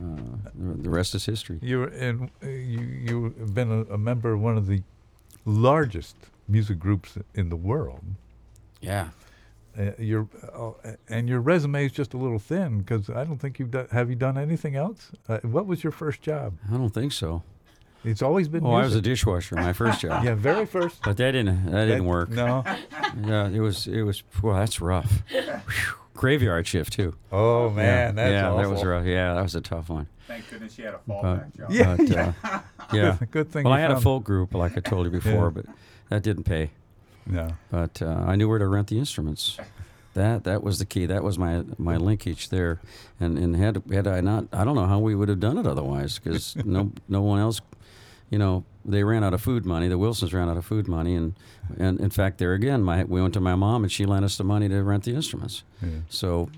uh, 0.00 0.20
the 0.56 0.88
rest 0.88 1.14
is 1.14 1.26
history. 1.26 1.58
You're 1.60 1.88
and 1.88 2.30
uh, 2.42 2.46
you 2.48 2.80
you've 3.36 3.54
been 3.54 3.70
a, 3.70 3.94
a 3.94 3.98
member 3.98 4.32
of 4.32 4.40
one 4.40 4.56
of 4.56 4.66
the 4.66 4.82
largest 5.44 6.16
music 6.48 6.78
groups 6.78 7.18
in 7.34 7.50
the 7.50 7.56
world. 7.56 8.02
Yeah, 8.80 9.08
Uh, 9.78 9.92
your 9.98 10.28
uh, 10.52 10.72
and 11.08 11.28
your 11.28 11.40
resume 11.40 11.86
is 11.86 11.92
just 11.92 12.12
a 12.12 12.16
little 12.16 12.38
thin 12.40 12.78
because 12.80 13.08
I 13.08 13.22
don't 13.24 13.38
think 13.38 13.58
you've 13.58 13.70
done. 13.70 13.86
Have 13.92 14.10
you 14.10 14.16
done 14.16 14.36
anything 14.36 14.74
else? 14.74 15.12
Uh, 15.28 15.38
what 15.42 15.66
was 15.66 15.84
your 15.84 15.92
first 15.92 16.20
job? 16.20 16.54
I 16.68 16.76
don't 16.76 16.90
think 16.90 17.12
so. 17.12 17.42
It's 18.04 18.22
always 18.22 18.48
been. 18.48 18.64
Oh, 18.66 18.72
I 18.72 18.84
was 18.84 18.94
a 18.96 19.00
dishwasher, 19.00 19.54
my 19.56 19.72
first 19.72 20.00
job. 20.02 20.24
yeah, 20.24 20.34
very 20.34 20.66
first. 20.66 21.00
But 21.04 21.16
that 21.18 21.32
didn't 21.32 21.66
that 21.70 21.86
didn't 21.86 22.06
work. 22.06 22.30
No. 22.30 22.64
Yeah, 23.24 23.48
it 23.48 23.60
was 23.60 23.86
it 23.86 24.02
was 24.02 24.22
well, 24.42 24.56
that's 24.56 24.80
rough. 24.80 25.22
Whew. 25.30 25.42
Graveyard 26.14 26.66
shift 26.66 26.94
too. 26.94 27.14
Oh 27.30 27.70
man, 27.70 28.16
that's 28.16 28.30
yeah, 28.32 28.48
awful. 28.50 28.62
that 28.62 28.70
was 28.70 28.84
rough. 28.84 29.04
Yeah, 29.06 29.34
that 29.34 29.42
was 29.42 29.54
a 29.54 29.60
tough 29.60 29.88
one. 29.88 30.08
Thank 30.26 30.50
goodness 30.50 30.76
you 30.76 30.84
had 30.86 30.94
a 30.94 31.00
But, 31.06 31.22
fallback 31.22 31.56
job. 31.56 31.70
Yeah, 31.70 31.96
but, 31.96 32.08
yeah. 32.08 32.32
uh, 32.42 32.58
yeah. 32.92 33.16
Good, 33.20 33.30
good 33.30 33.52
thing. 33.52 33.64
Well, 33.64 33.74
you 33.74 33.78
I 33.78 33.80
had 33.80 33.90
a 33.92 33.94
found- 33.94 34.02
folk 34.04 34.24
group, 34.24 34.52
like 34.54 34.76
I 34.76 34.80
told 34.80 35.06
you 35.06 35.12
before, 35.12 35.32
Yeah. 35.46 35.50
but 35.62 35.66
that 36.08 36.22
didn't 36.24 36.42
pay. 36.44 36.70
No. 37.28 37.54
But 37.70 38.00
uh, 38.02 38.24
I 38.26 38.36
knew 38.36 38.48
where 38.48 38.58
to 38.58 38.66
rent 38.66 38.88
the 38.88 38.98
instruments. 38.98 39.58
That 40.14 40.44
that 40.44 40.62
was 40.62 40.78
the 40.78 40.84
key. 40.86 41.06
That 41.06 41.22
was 41.22 41.38
my 41.38 41.62
my 41.76 41.96
linkage 41.96 42.48
there, 42.48 42.80
and 43.20 43.38
and 43.38 43.54
had 43.54 43.82
had 43.92 44.06
I 44.08 44.20
not, 44.20 44.46
I 44.52 44.64
don't 44.64 44.74
know 44.74 44.86
how 44.86 44.98
we 44.98 45.14
would 45.14 45.28
have 45.28 45.38
done 45.38 45.58
it 45.58 45.66
otherwise, 45.66 46.18
because 46.18 46.56
no 46.64 46.90
no 47.08 47.22
one 47.22 47.38
else, 47.38 47.60
you 48.30 48.38
know, 48.38 48.64
they 48.84 49.04
ran 49.04 49.22
out 49.22 49.34
of 49.34 49.40
food 49.42 49.64
money. 49.64 49.86
The 49.86 49.98
Wilsons 49.98 50.32
ran 50.32 50.48
out 50.48 50.56
of 50.56 50.64
food 50.64 50.88
money, 50.88 51.14
and 51.14 51.34
and 51.78 52.00
in 52.00 52.10
fact, 52.10 52.38
there 52.38 52.54
again, 52.54 52.82
my 52.82 53.04
we 53.04 53.20
went 53.22 53.34
to 53.34 53.40
my 53.40 53.54
mom, 53.54 53.84
and 53.84 53.92
she 53.92 54.06
lent 54.06 54.24
us 54.24 54.36
the 54.38 54.44
money 54.44 54.68
to 54.68 54.82
rent 54.82 55.04
the 55.04 55.14
instruments. 55.14 55.62
Yeah. 55.82 55.88
So, 56.08 56.48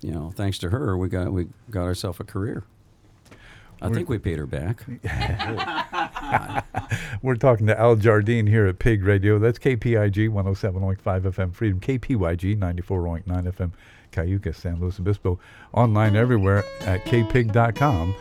you 0.00 0.12
know, 0.12 0.32
thanks 0.34 0.56
to 0.60 0.70
her, 0.70 0.96
we 0.96 1.08
got 1.08 1.32
we 1.32 1.48
got 1.70 1.82
ourselves 1.82 2.18
a 2.20 2.24
career. 2.24 2.62
I 3.82 3.86
We're- 3.86 3.96
think 3.96 4.08
we 4.08 4.18
paid 4.18 4.38
her 4.38 4.46
back. 4.46 4.84
We're 7.22 7.36
talking 7.36 7.66
to 7.66 7.78
Al 7.78 7.96
Jardine 7.96 8.46
here 8.46 8.66
at 8.66 8.78
Pig 8.78 9.04
Radio. 9.04 9.38
That's 9.38 9.58
KPIG 9.58 10.28
107.5 10.30 10.98
FM 11.02 11.54
Freedom, 11.54 11.80
KPYG 11.80 12.58
94.9 12.58 13.24
FM 13.24 13.72
Cayucos, 14.12 14.56
San 14.56 14.80
Luis 14.80 14.98
Obispo. 14.98 15.38
Online 15.72 16.16
everywhere 16.16 16.64
at 16.82 17.04
kpig.com. 17.04 18.14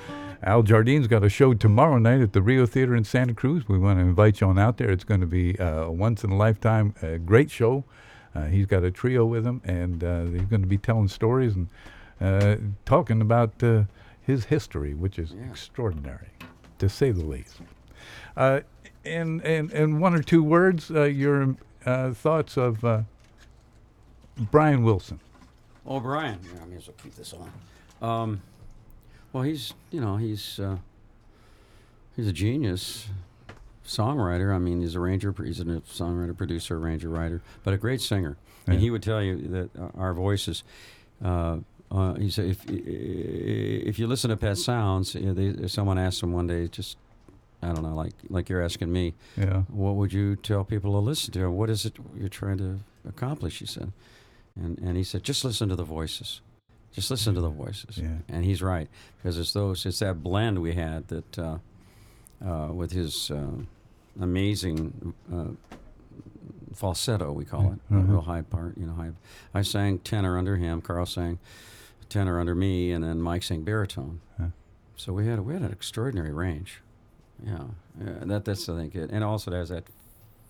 Al 0.43 0.63
Jardine's 0.63 1.08
got 1.08 1.24
a 1.24 1.30
show 1.30 1.54
tomorrow 1.54 1.97
night 2.00 2.19
at 2.21 2.34
the 2.34 2.41
Rio 2.41 2.65
Theater 2.65 2.95
in 2.95 3.04
Santa 3.04 3.34
Cruz. 3.34 3.67
We 3.67 3.78
want 3.78 4.00
to 4.00 4.04
invite 4.04 4.41
you 4.41 4.47
on 4.47 4.58
out 4.58 4.78
there. 4.78 4.89
It's 4.89 5.04
going 5.04 5.21
to 5.21 5.28
be 5.28 5.58
uh, 5.60 5.84
a 5.84 5.91
once 5.91 6.24
in 6.24 6.32
a 6.32 6.36
lifetime 6.36 6.95
uh, 7.04 7.17
great 7.17 7.52
show. 7.52 7.84
Uh, 8.34 8.45
he's 8.45 8.65
got 8.65 8.84
a 8.84 8.89
trio 8.89 9.26
with 9.26 9.45
him, 9.45 9.62
and 9.65 10.04
uh, 10.04 10.24
he's 10.26 10.45
going 10.45 10.62
to 10.62 10.67
be 10.67 10.78
telling 10.78 11.08
stories 11.10 11.56
and 11.56 11.67
uh, 12.19 12.56
talking 12.86 13.21
about 13.21 13.62
uh, 13.62 13.84
his 14.21 14.45
history, 14.45 14.93
which 14.95 15.19
is 15.19 15.34
Yeah. 15.38 15.50
extraordinary, 15.50 16.30
to 16.80 16.88
say 16.89 17.12
the 17.12 17.24
least. 17.26 17.58
Uh, 18.36 18.62
in, 19.04 19.42
in, 19.42 19.72
in 19.72 20.00
one 20.00 20.14
or 20.14 20.22
two 20.22 20.44
words, 20.44 20.92
uh, 20.92 21.04
your 21.04 21.56
uh, 21.86 22.14
thoughts 22.14 22.58
of 22.58 22.84
uh, 22.86 23.02
Brian 24.38 24.84
Wilson. 24.84 25.20
Oh, 25.86 26.00
Brian. 26.00 26.40
Yeah, 26.44 26.62
I 26.62 26.66
may 26.66 26.78
as 26.78 26.88
well 26.88 26.96
keep 27.02 27.16
this 27.16 27.34
on. 27.34 27.52
Um, 28.08 28.42
well, 29.34 29.44
he's 29.44 29.74
you 29.92 30.02
know 30.02 30.18
he's 30.18 30.60
uh, 30.60 30.78
he's 32.16 32.28
a 32.28 32.34
genius 32.34 33.08
songwriter. 33.86 34.54
I 34.54 34.60
mean, 34.60 34.82
he's 34.82 34.96
a 34.96 35.00
ranger. 35.00 35.34
He's 35.44 35.60
a 35.60 35.66
songwriter, 35.66 36.36
producer, 36.36 36.78
arranger, 36.78 37.10
writer, 37.10 37.42
but 37.64 37.74
a 37.74 37.78
great 37.78 38.02
singer. 38.02 38.38
And 38.68 38.80
he 38.80 38.92
would 38.92 39.02
tell 39.02 39.22
you 39.22 39.38
that 39.48 39.70
our 39.96 40.14
voices. 40.14 40.64
Uh, 41.24 41.58
uh, 41.92 42.14
he 42.14 42.30
said, 42.30 42.46
if 42.46 42.64
if 42.70 44.00
you 44.00 44.08
listen 44.08 44.30
to 44.30 44.38
Pet 44.38 44.58
Sounds, 44.58 45.16
you 45.16 45.34
know, 45.34 45.34
they, 45.34 45.68
someone 45.68 45.98
asked 45.98 46.24
him 46.24 46.32
one 46.32 46.48
day, 46.48 46.68
just 46.68 46.98
I 47.63 47.67
don't 47.74 47.84
know, 47.84 47.95
like 47.95 48.13
like 48.30 48.50
you're 48.50 48.63
asking 48.63 48.91
me, 48.91 49.13
Yeah. 49.38 49.62
what 49.69 49.95
would 49.95 50.12
you 50.13 50.36
tell 50.36 50.63
people 50.63 50.91
to 50.93 50.97
listen 51.00 51.32
to? 51.34 51.50
What 51.52 51.69
is 51.69 51.86
it 51.86 51.95
you're 52.17 52.30
trying 52.30 52.58
to 52.58 52.80
accomplish? 53.08 53.60
He 53.60 53.65
said, 53.65 53.91
and 54.56 54.78
and 54.80 54.97
he 54.97 55.04
said, 55.04 55.24
just 55.24 55.43
listen 55.45 55.69
to 55.69 55.76
the 55.76 55.84
voices, 55.84 56.41
just 56.93 57.12
listen 57.12 57.36
to 57.36 57.41
the 57.41 57.50
voices. 57.50 57.97
Yeah. 57.97 58.17
And 58.28 58.43
he's 58.45 58.62
right 58.62 58.89
because 59.17 59.38
it's 59.38 59.54
those 59.54 59.86
it's 59.86 60.00
that 60.00 60.24
blend 60.24 60.60
we 60.62 60.74
had 60.74 61.08
that 61.10 61.39
uh, 61.39 61.58
uh, 62.43 62.74
with 62.74 62.91
his 62.91 63.30
uh, 63.32 63.52
amazing 64.19 65.13
uh, 65.32 65.50
falsetto, 66.74 67.32
we 67.32 67.45
call 67.45 67.74
it, 67.74 67.80
a 67.93 68.00
real 68.00 68.21
high 68.21 68.41
part. 68.41 68.78
You 68.78 68.86
know, 68.88 68.93
high. 68.93 69.12
I 69.54 69.62
sang 69.62 70.00
tenor 70.00 70.38
under 70.38 70.56
him. 70.58 70.82
Carl 70.82 71.06
sang 71.06 71.39
tenor 72.10 72.39
under 72.39 72.56
me, 72.56 72.91
and 72.91 73.04
then 73.04 73.21
Mike 73.21 73.43
sang 73.43 73.63
baritone. 73.63 74.21
So 74.95 75.13
we 75.13 75.26
had 75.28 75.39
we 75.41 75.54
had 75.54 75.63
an 75.63 75.71
extraordinary 75.71 76.32
range. 76.32 76.82
Yeah, 77.45 77.63
yeah 78.04 78.13
that 78.25 78.45
that's 78.45 78.69
I 78.69 78.75
think 78.75 78.95
it, 78.95 79.10
and 79.12 79.23
also 79.23 79.51
it 79.51 79.56
has 79.56 79.69
that 79.69 79.84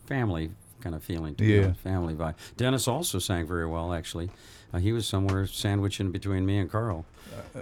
family 0.06 0.52
kind 0.82 0.96
of 0.96 1.04
feeling 1.04 1.36
to 1.36 1.46
Yeah. 1.46 1.62
it, 1.70 1.78
family 1.78 2.14
vibe. 2.16 2.36
Dennis 2.58 2.88
also 2.88 3.20
sang 3.20 3.46
very 3.48 3.68
well, 3.68 3.94
actually. 3.94 4.30
Uh, 4.74 4.80
he 4.80 4.92
was 4.94 5.06
somewhere 5.06 5.46
sandwiching 5.46 6.12
between 6.12 6.46
me 6.46 6.58
and 6.58 6.70
Carl. 6.72 7.06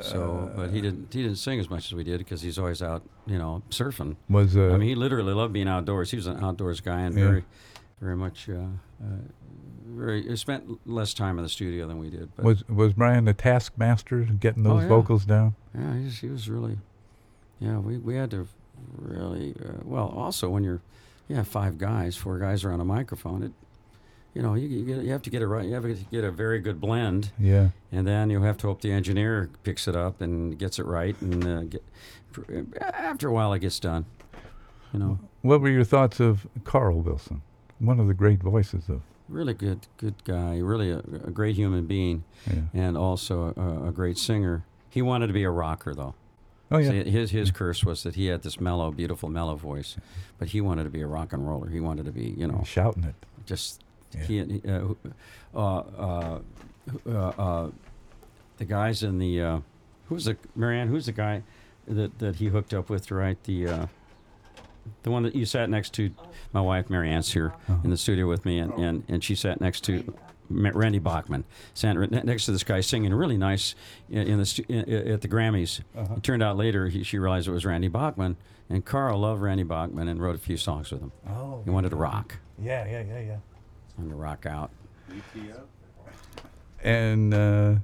So, 0.02 0.52
but 0.56 0.70
he 0.72 0.82
didn't 0.82 1.14
he 1.14 1.22
didn't 1.24 1.38
sing 1.38 1.60
as 1.60 1.70
much 1.70 1.86
as 1.88 1.94
we 1.94 2.04
did 2.04 2.18
because 2.20 2.42
he's 2.42 2.58
always 2.58 2.82
out, 2.82 3.04
you 3.28 3.38
know, 3.38 3.62
surfing. 3.70 4.16
Was 4.30 4.56
uh, 4.58 4.70
I 4.74 4.78
mean, 4.78 4.90
he 4.90 4.96
literally 4.96 5.34
loved 5.34 5.54
being 5.54 5.68
outdoors. 5.68 6.12
He 6.12 6.18
was 6.18 6.28
an 6.28 6.44
outdoors 6.44 6.82
guy 6.82 7.02
and 7.02 7.16
Yeah. 7.18 7.26
very, 7.26 7.46
very 8.00 8.16
much, 8.16 8.48
uh, 8.50 8.54
uh, 9.04 9.06
very. 9.88 10.28
He 10.28 10.36
spent 10.36 10.80
less 10.88 11.14
time 11.14 11.38
in 11.38 11.44
the 11.44 11.50
studio 11.50 11.88
than 11.88 11.98
we 12.00 12.10
did. 12.10 12.30
But 12.36 12.46
was 12.46 12.68
was 12.70 12.94
Brian 12.94 13.26
the 13.26 13.34
taskmaster 13.34 14.22
getting 14.24 14.66
Oh, 14.66 14.76
those 14.76 14.84
yeah. 14.84 14.88
vocals 14.90 15.26
down? 15.26 15.56
yeah, 15.76 15.98
he 15.98 16.06
was, 16.06 16.18
he 16.20 16.30
was 16.30 16.50
really, 16.50 16.78
yeah. 17.60 17.78
We 17.80 17.98
we 17.98 18.16
had 18.16 18.32
to 18.32 18.48
really 18.98 19.56
uh, 19.64 19.80
well. 19.84 20.08
Also, 20.16 20.50
when 20.50 20.64
you're, 20.64 20.82
you 21.28 21.36
have 21.36 21.48
five 21.48 21.78
guys, 21.78 22.16
four 22.16 22.38
guys 22.40 22.64
are 22.64 22.72
on 22.72 22.80
a 22.82 22.86
microphone. 22.86 23.44
It, 23.44 23.52
you 24.34 24.42
know, 24.42 24.54
you 24.54 24.68
you, 24.68 24.86
get, 24.86 25.04
you 25.04 25.12
have 25.12 25.22
to 25.24 25.30
get 25.30 25.42
it 25.42 25.48
right. 25.48 25.66
You 25.66 25.74
have 25.74 25.84
to 25.84 25.94
get 26.12 26.24
a 26.24 26.32
very 26.32 26.60
good 26.60 26.80
blend, 26.80 27.32
Yeah. 27.40 27.70
and 27.92 28.08
then 28.08 28.30
you 28.30 28.42
have 28.44 28.58
to 28.60 28.68
hope 28.68 28.82
the 28.82 28.92
engineer 28.92 29.50
picks 29.64 29.88
it 29.88 29.96
up 29.96 30.22
and 30.22 30.58
gets 30.58 30.78
it 30.80 30.86
right. 30.86 31.20
And 31.22 31.46
uh, 31.48 31.64
get, 31.64 31.84
after 32.82 33.28
a 33.28 33.34
while, 33.34 33.54
it 33.54 33.60
gets 33.60 33.80
done. 33.80 34.06
You 34.94 35.00
know. 35.00 35.20
What 35.42 35.62
were 35.62 35.70
your 35.70 35.84
thoughts 35.84 36.20
of 36.20 36.48
Carl 36.64 37.02
Wilson, 37.02 37.42
one 37.80 38.00
of 38.00 38.08
the 38.08 38.14
great 38.14 38.40
voices 38.42 38.90
of? 38.90 39.02
really 39.28 39.54
good 39.54 39.86
good 39.98 40.16
guy 40.24 40.58
really 40.58 40.90
a, 40.90 40.98
a 40.98 41.30
great 41.30 41.56
human 41.56 41.86
being 41.86 42.24
Yeah. 42.52 42.62
and 42.74 42.98
also 42.98 43.54
a, 43.56 43.90
a 43.90 43.92
great 43.92 44.18
singer 44.18 44.64
he 44.90 45.04
wanted 45.04 45.28
to 45.28 45.34
be 45.34 45.44
a 45.44 45.52
rocker 45.52 45.94
though 45.94 46.16
Oh 46.72 46.78
yeah. 46.78 46.90
See, 47.04 47.10
his 47.10 47.32
his 47.32 47.52
curse 47.52 47.84
was 47.84 48.04
that 48.04 48.16
he 48.16 48.28
had 48.28 48.44
this 48.44 48.60
mellow 48.60 48.92
beautiful 48.92 49.28
mellow 49.30 49.56
voice 49.56 49.98
but 50.38 50.50
he 50.50 50.62
wanted 50.62 50.84
to 50.84 50.90
be 50.90 51.02
a 51.02 51.08
rock 51.08 51.34
and 51.34 51.48
roller 51.48 51.70
he 51.70 51.80
wanted 51.80 52.06
to 52.06 52.12
be 52.12 52.36
you 52.38 52.48
know 52.48 52.64
Shouting 52.66 53.04
it. 53.06 53.16
just 53.46 53.82
Yeah. 54.14 54.24
he, 54.24 54.44
he 54.44 54.62
uh, 54.70 54.94
uh, 55.56 55.78
uh, 55.98 56.40
uh, 57.08 57.12
uh, 57.12 57.72
the 58.58 58.66
guys 58.66 59.04
in 59.04 59.18
the 59.20 59.42
uh, 59.42 59.60
who's 60.08 60.26
the 60.26 60.38
Marianne 60.56 60.88
who's 60.90 61.06
the 61.08 61.12
guy 61.12 61.44
that 61.88 62.20
that 62.20 62.36
he 62.38 62.48
hooked 62.48 62.74
up 62.74 62.90
with 62.90 63.08
to 63.08 63.16
write 63.16 63.44
the 63.46 63.68
uh, 63.68 63.86
the 65.04 65.12
one 65.12 65.24
that 65.24 65.36
you 65.36 65.46
sat 65.46 65.70
next 65.70 65.94
to 65.94 66.12
my 66.54 66.62
wife 66.62 66.90
Marianne's 66.90 67.32
here 67.34 67.54
in 67.84 67.90
the 67.90 67.98
studio 67.98 68.28
with 68.28 68.46
me 68.46 68.60
and, 68.60 68.74
and, 68.74 69.04
and 69.08 69.24
she 69.24 69.36
sat 69.36 69.62
next 69.62 69.84
to 69.86 70.04
Ma- 70.04 70.14
Randy 70.50 71.00
Bachman 71.00 71.44
sat 71.74 71.96
re- 71.98 72.08
next 72.08 72.46
to 72.46 72.52
this 72.52 72.64
guy 72.64 72.82
singing 72.82 73.14
really 73.14 73.38
nice 73.38 73.76
in, 74.10 74.28
in 74.28 74.38
the 74.40 74.46
stu- 74.46 74.66
in, 74.68 74.80
at 74.90 75.22
the 75.22 75.28
Grammys 75.28 75.82
it 75.96 76.24
turned 76.24 76.42
out 76.44 76.58
later 76.58 76.88
he, 76.88 77.04
she 77.04 77.18
realized 77.20 77.48
it 77.48 77.52
was 77.52 77.66
Randy 77.66 77.88
Bachman 77.88 78.36
and 78.70 78.84
Carl 78.86 79.20
loved 79.20 79.42
Randy 79.42 79.64
Bachman 79.64 80.08
and 80.08 80.22
wrote 80.22 80.36
a 80.36 80.40
few 80.40 80.58
songs 80.58 80.92
with 80.92 81.02
him 81.02 81.12
Oh. 81.28 81.62
he 81.66 81.70
wanted 81.70 81.90
to 81.90 81.96
rock 81.96 82.38
Yeah, 82.62 82.86
yeah, 82.86 83.02
yeah, 83.04 83.20
yeah. 83.20 83.38
wanted 83.98 84.10
to 84.12 84.16
rock 84.16 84.46
out 84.46 84.72
ETO? 85.12 85.62
And 86.84 87.34
uh, 87.34 87.76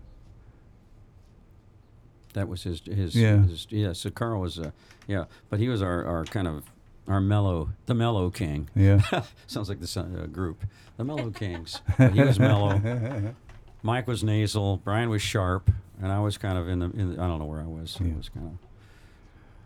That 2.33 2.47
was 2.49 2.63
his 2.63 2.81
his 2.85 3.15
Yeah. 3.15 3.43
his 3.43 3.67
yeah. 3.69 3.93
So 3.93 4.09
Carl 4.09 4.41
was 4.41 4.59
uh, 4.59 4.71
yeah, 5.07 5.25
but 5.49 5.59
he 5.59 5.69
was 5.69 5.81
our, 5.81 6.03
our 6.05 6.25
kind 6.25 6.47
of 6.47 6.63
our 7.07 7.21
mellow 7.21 7.69
the 7.85 7.93
mellow 7.93 8.29
king. 8.29 8.69
yeah. 8.75 9.01
Sounds 9.47 9.69
like 9.69 9.79
the 9.79 9.99
uh, 9.99 10.25
group, 10.27 10.63
the 10.97 11.03
Mellow 11.03 11.29
Kings. 11.31 11.81
But 11.97 12.13
he 12.13 12.21
was 12.21 12.39
mellow. 12.39 12.81
Mike 13.83 14.07
was 14.07 14.23
nasal. 14.23 14.77
Brian 14.77 15.09
was 15.09 15.21
sharp, 15.21 15.69
and 16.01 16.11
I 16.11 16.19
was 16.19 16.37
kind 16.37 16.57
of 16.57 16.67
in 16.67 16.79
the, 16.79 16.85
in 16.91 17.15
the 17.15 17.21
I 17.21 17.27
don't 17.27 17.39
know 17.39 17.45
where 17.45 17.61
I 17.61 17.67
was. 17.67 17.97
Yeah. 18.01 18.13
I 18.13 18.17
was 18.17 18.29
kind 18.29 18.47
of. 18.47 18.53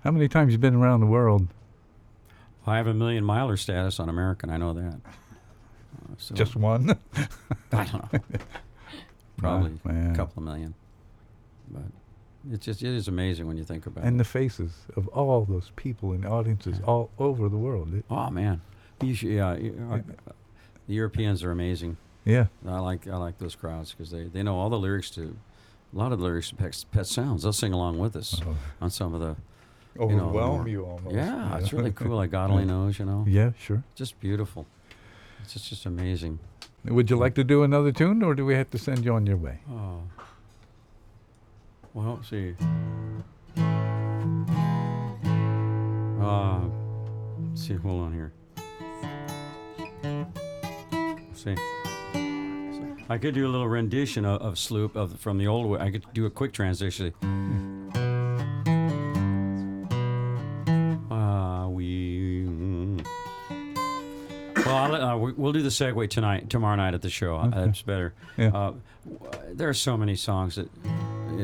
How 0.03 0.11
many 0.11 0.27
times 0.27 0.51
you 0.51 0.57
been 0.59 0.75
around 0.75 0.99
the 0.99 1.05
world? 1.07 1.47
I 2.67 2.77
have 2.77 2.87
a 2.87 2.93
million 2.93 3.23
miler 3.23 3.57
status 3.57 3.99
on 3.99 4.09
American. 4.09 4.49
I 4.49 4.57
know 4.57 4.73
that. 4.73 4.99
Uh, 5.05 6.13
so 6.17 6.35
Just 6.35 6.55
one? 6.55 6.97
I 7.71 7.83
don't 7.85 8.13
know. 8.13 8.19
Probably 9.37 9.79
man. 9.85 10.11
a 10.11 10.15
couple 10.15 10.41
of 10.41 10.45
million, 10.45 10.73
but 11.69 11.81
it's 12.51 12.65
just 12.65 12.81
it 12.83 12.95
is 12.95 13.07
amazing 13.07 13.47
when 13.47 13.57
you 13.57 13.63
think 13.63 13.85
about 13.85 14.03
it. 14.03 14.07
and 14.07 14.19
the 14.19 14.23
faces 14.23 14.71
of 14.95 15.07
all 15.09 15.45
those 15.45 15.71
people 15.75 16.13
in 16.13 16.25
audiences 16.25 16.79
all 16.85 17.09
over 17.19 17.49
the 17.49 17.57
world. 17.57 17.93
It- 17.93 18.05
Oh 18.09 18.29
man, 18.29 18.61
you 19.01 19.13
should, 19.13 19.29
yeah, 19.29 19.49
uh, 19.51 19.99
the 20.87 20.93
Europeans 20.93 21.43
are 21.43 21.51
amazing. 21.51 21.97
yeah. 22.25 22.47
I 22.67 22.79
like 22.79 23.07
I 23.07 23.17
like 23.17 23.37
those 23.39 23.55
crowds 23.55 23.91
because 23.93 24.11
they, 24.11 24.23
they 24.25 24.43
know 24.43 24.55
all 24.57 24.69
the 24.69 24.79
lyrics 24.79 25.09
to 25.11 25.35
a 25.93 25.97
lot 25.97 26.11
of 26.11 26.19
the 26.19 26.25
lyrics 26.25 26.49
to 26.49 26.55
Pet, 26.55 26.85
Pet 26.91 27.07
Sounds. 27.07 27.43
They'll 27.43 27.53
sing 27.53 27.73
along 27.73 27.97
with 27.99 28.15
us 28.15 28.39
Oh. 28.45 28.55
on 28.81 28.89
some 28.89 29.13
of 29.13 29.19
the 29.21 29.35
know, 29.95 30.05
Overwhelm 30.05 30.57
more- 30.59 30.67
you 30.67 30.85
almost. 30.85 31.15
yeah. 31.15 31.57
It's 31.57 31.73
really 31.73 31.91
cool. 31.91 32.15
Like 32.17 32.31
God 32.39 32.51
only 32.51 32.65
knows, 32.65 32.99
you 32.99 33.05
know, 33.05 33.25
Yeah, 33.27 33.51
sure. 33.59 33.83
just 33.95 34.19
beautiful. 34.19 34.65
It's 35.41 35.53
just, 35.53 35.69
just 35.69 35.85
amazing. 35.85 36.39
Would 36.85 37.09
you 37.09 37.17
like 37.17 37.33
to 37.35 37.43
do 37.43 37.63
another 37.63 37.91
tune, 37.91 38.23
or 38.23 38.33
do 38.35 38.45
we 38.45 38.53
have 38.53 38.69
to 38.69 38.77
send 38.77 39.03
you 39.03 39.13
on 39.13 39.25
your 39.25 39.35
way? 39.37 39.59
Oh, 39.69 40.03
well, 41.93 42.15
let's 42.15 42.29
see. 42.29 42.55
Uh, 46.21 46.59
let's 47.49 47.67
see. 47.67 47.75
Hold 47.75 48.01
on 48.05 48.13
here. 48.13 48.33
Let's 50.03 51.43
see. 51.43 51.55
I 53.11 53.17
could 53.17 53.33
do 53.33 53.47
a 53.47 53.49
little 53.49 53.67
rendition 53.67 54.23
of, 54.25 54.41
of 54.41 54.59
Sloop 54.59 54.95
of 54.95 55.19
from 55.19 55.37
the 55.37 55.47
old 55.47 55.65
way. 55.67 55.79
I 55.79 55.89
could 55.91 56.05
do 56.13 56.25
a 56.25 56.29
quick 56.29 56.53
transition. 56.53 57.13
Ah, 61.11 61.67
we. 61.67 62.43
mm. 62.45 63.05
Well, 64.65 64.75
I'll, 64.75 64.95
uh, 64.95 65.17
we- 65.17 65.31
we'll 65.33 65.53
do 65.53 65.61
the 65.63 65.69
segue 65.69 66.09
tonight, 66.09 66.49
tomorrow 66.49 66.75
night 66.75 66.93
at 66.93 67.01
the 67.01 67.09
show. 67.09 67.37
Uh, 67.37 67.47
That's 67.49 67.81
better. 67.81 68.13
Yeah. 68.37 68.49
Uh, 68.49 68.73
there 69.53 69.67
are 69.69 69.73
so 69.73 69.97
many 69.97 70.15
songs 70.15 70.55
that 70.57 70.69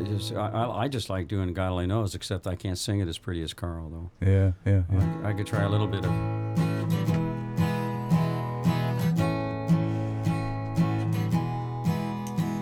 just, 0.04 0.34
I, 0.34 0.70
I 0.70 0.88
just 0.88 1.10
like 1.10 1.28
doing 1.28 1.54
God 1.54 1.72
only 1.72 1.88
knows. 1.88 2.16
Except 2.16 2.48
I 2.48 2.56
can't 2.56 2.78
sing 2.78 3.00
it 3.00 3.08
as 3.08 3.18
pretty 3.18 3.42
as 3.42 3.54
Carl, 3.54 3.90
though. 3.90 4.12
Yeah, 4.26 4.52
yeah, 4.66 4.84
yeah. 4.92 5.06
I, 5.24 5.30
I 5.30 5.34
could 5.34 5.48
try 5.48 5.64
a 5.64 5.70
little 5.70 5.88
bit 5.88 6.04
of. 6.06 6.12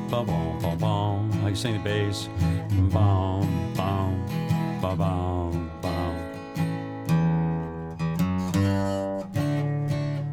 Bum 0.09 0.25
bum 0.27 0.59
bum 0.59 0.77
bum. 0.77 1.31
I 1.41 1.47
can 1.47 1.55
sing 1.55 1.73
the 1.73 1.79
bass. 1.79 2.29
Bum 2.91 3.73
bum 3.75 4.25
bum 4.79 4.97
bum 4.97 5.71
bum. 5.81 6.15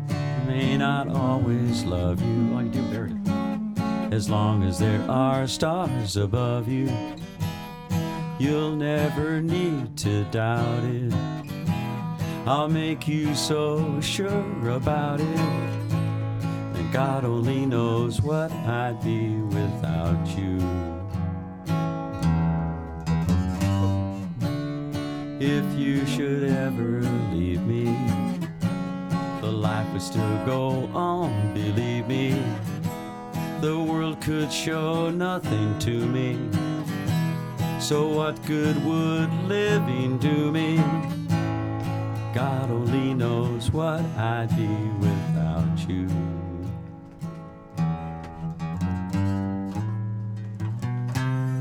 I 0.00 0.44
may 0.46 0.76
not 0.76 1.08
always 1.08 1.84
love 1.84 2.20
you. 2.20 2.54
I 2.56 2.62
can 2.62 2.70
do 2.70 2.82
Barry. 2.90 3.09
As 4.10 4.28
long 4.28 4.64
as 4.64 4.80
there 4.80 5.08
are 5.08 5.46
stars 5.46 6.16
above 6.16 6.66
you, 6.66 6.90
you'll 8.40 8.74
never 8.74 9.40
need 9.40 9.96
to 9.98 10.24
doubt 10.24 10.82
it. 10.82 11.14
I'll 12.44 12.68
make 12.68 13.06
you 13.06 13.36
so 13.36 14.00
sure 14.00 14.70
about 14.70 15.20
it. 15.20 15.38
And 15.38 16.92
God 16.92 17.24
only 17.24 17.64
knows 17.66 18.20
what 18.20 18.50
I'd 18.50 19.00
be 19.04 19.28
without 19.28 20.26
you. 20.36 20.58
If 25.38 25.78
you 25.78 26.04
should 26.06 26.50
ever 26.50 27.02
leave 27.32 27.62
me, 27.62 27.84
the 29.40 29.52
life 29.52 29.86
would 29.92 30.02
still 30.02 30.44
go 30.44 30.90
on, 30.94 31.54
believe 31.54 32.08
me. 32.08 32.42
The 33.60 33.78
world 33.78 34.22
could 34.22 34.50
show 34.50 35.10
nothing 35.10 35.78
to 35.80 35.90
me. 35.90 36.38
So, 37.78 38.08
what 38.08 38.42
good 38.46 38.82
would 38.86 39.30
living 39.48 40.16
do 40.16 40.50
me? 40.50 40.76
God 42.34 42.70
only 42.70 43.12
knows 43.12 43.70
what 43.70 44.00
I'd 44.16 44.48
be 44.56 44.66
without 44.98 45.88
you. 45.88 46.08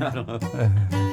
I 0.00 0.10
don't 0.14 0.52
know. 0.52 1.09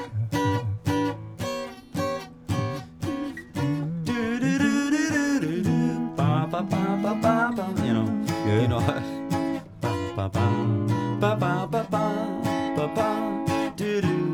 Ba, 12.95 13.43
ba, 13.45 13.73
do-do. 13.75 14.25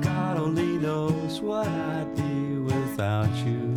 God 0.00 0.36
only 0.38 0.78
knows 0.78 1.40
what 1.40 1.68
I'd 1.68 2.14
be 2.16 2.58
without 2.58 3.30
you. 3.46 3.74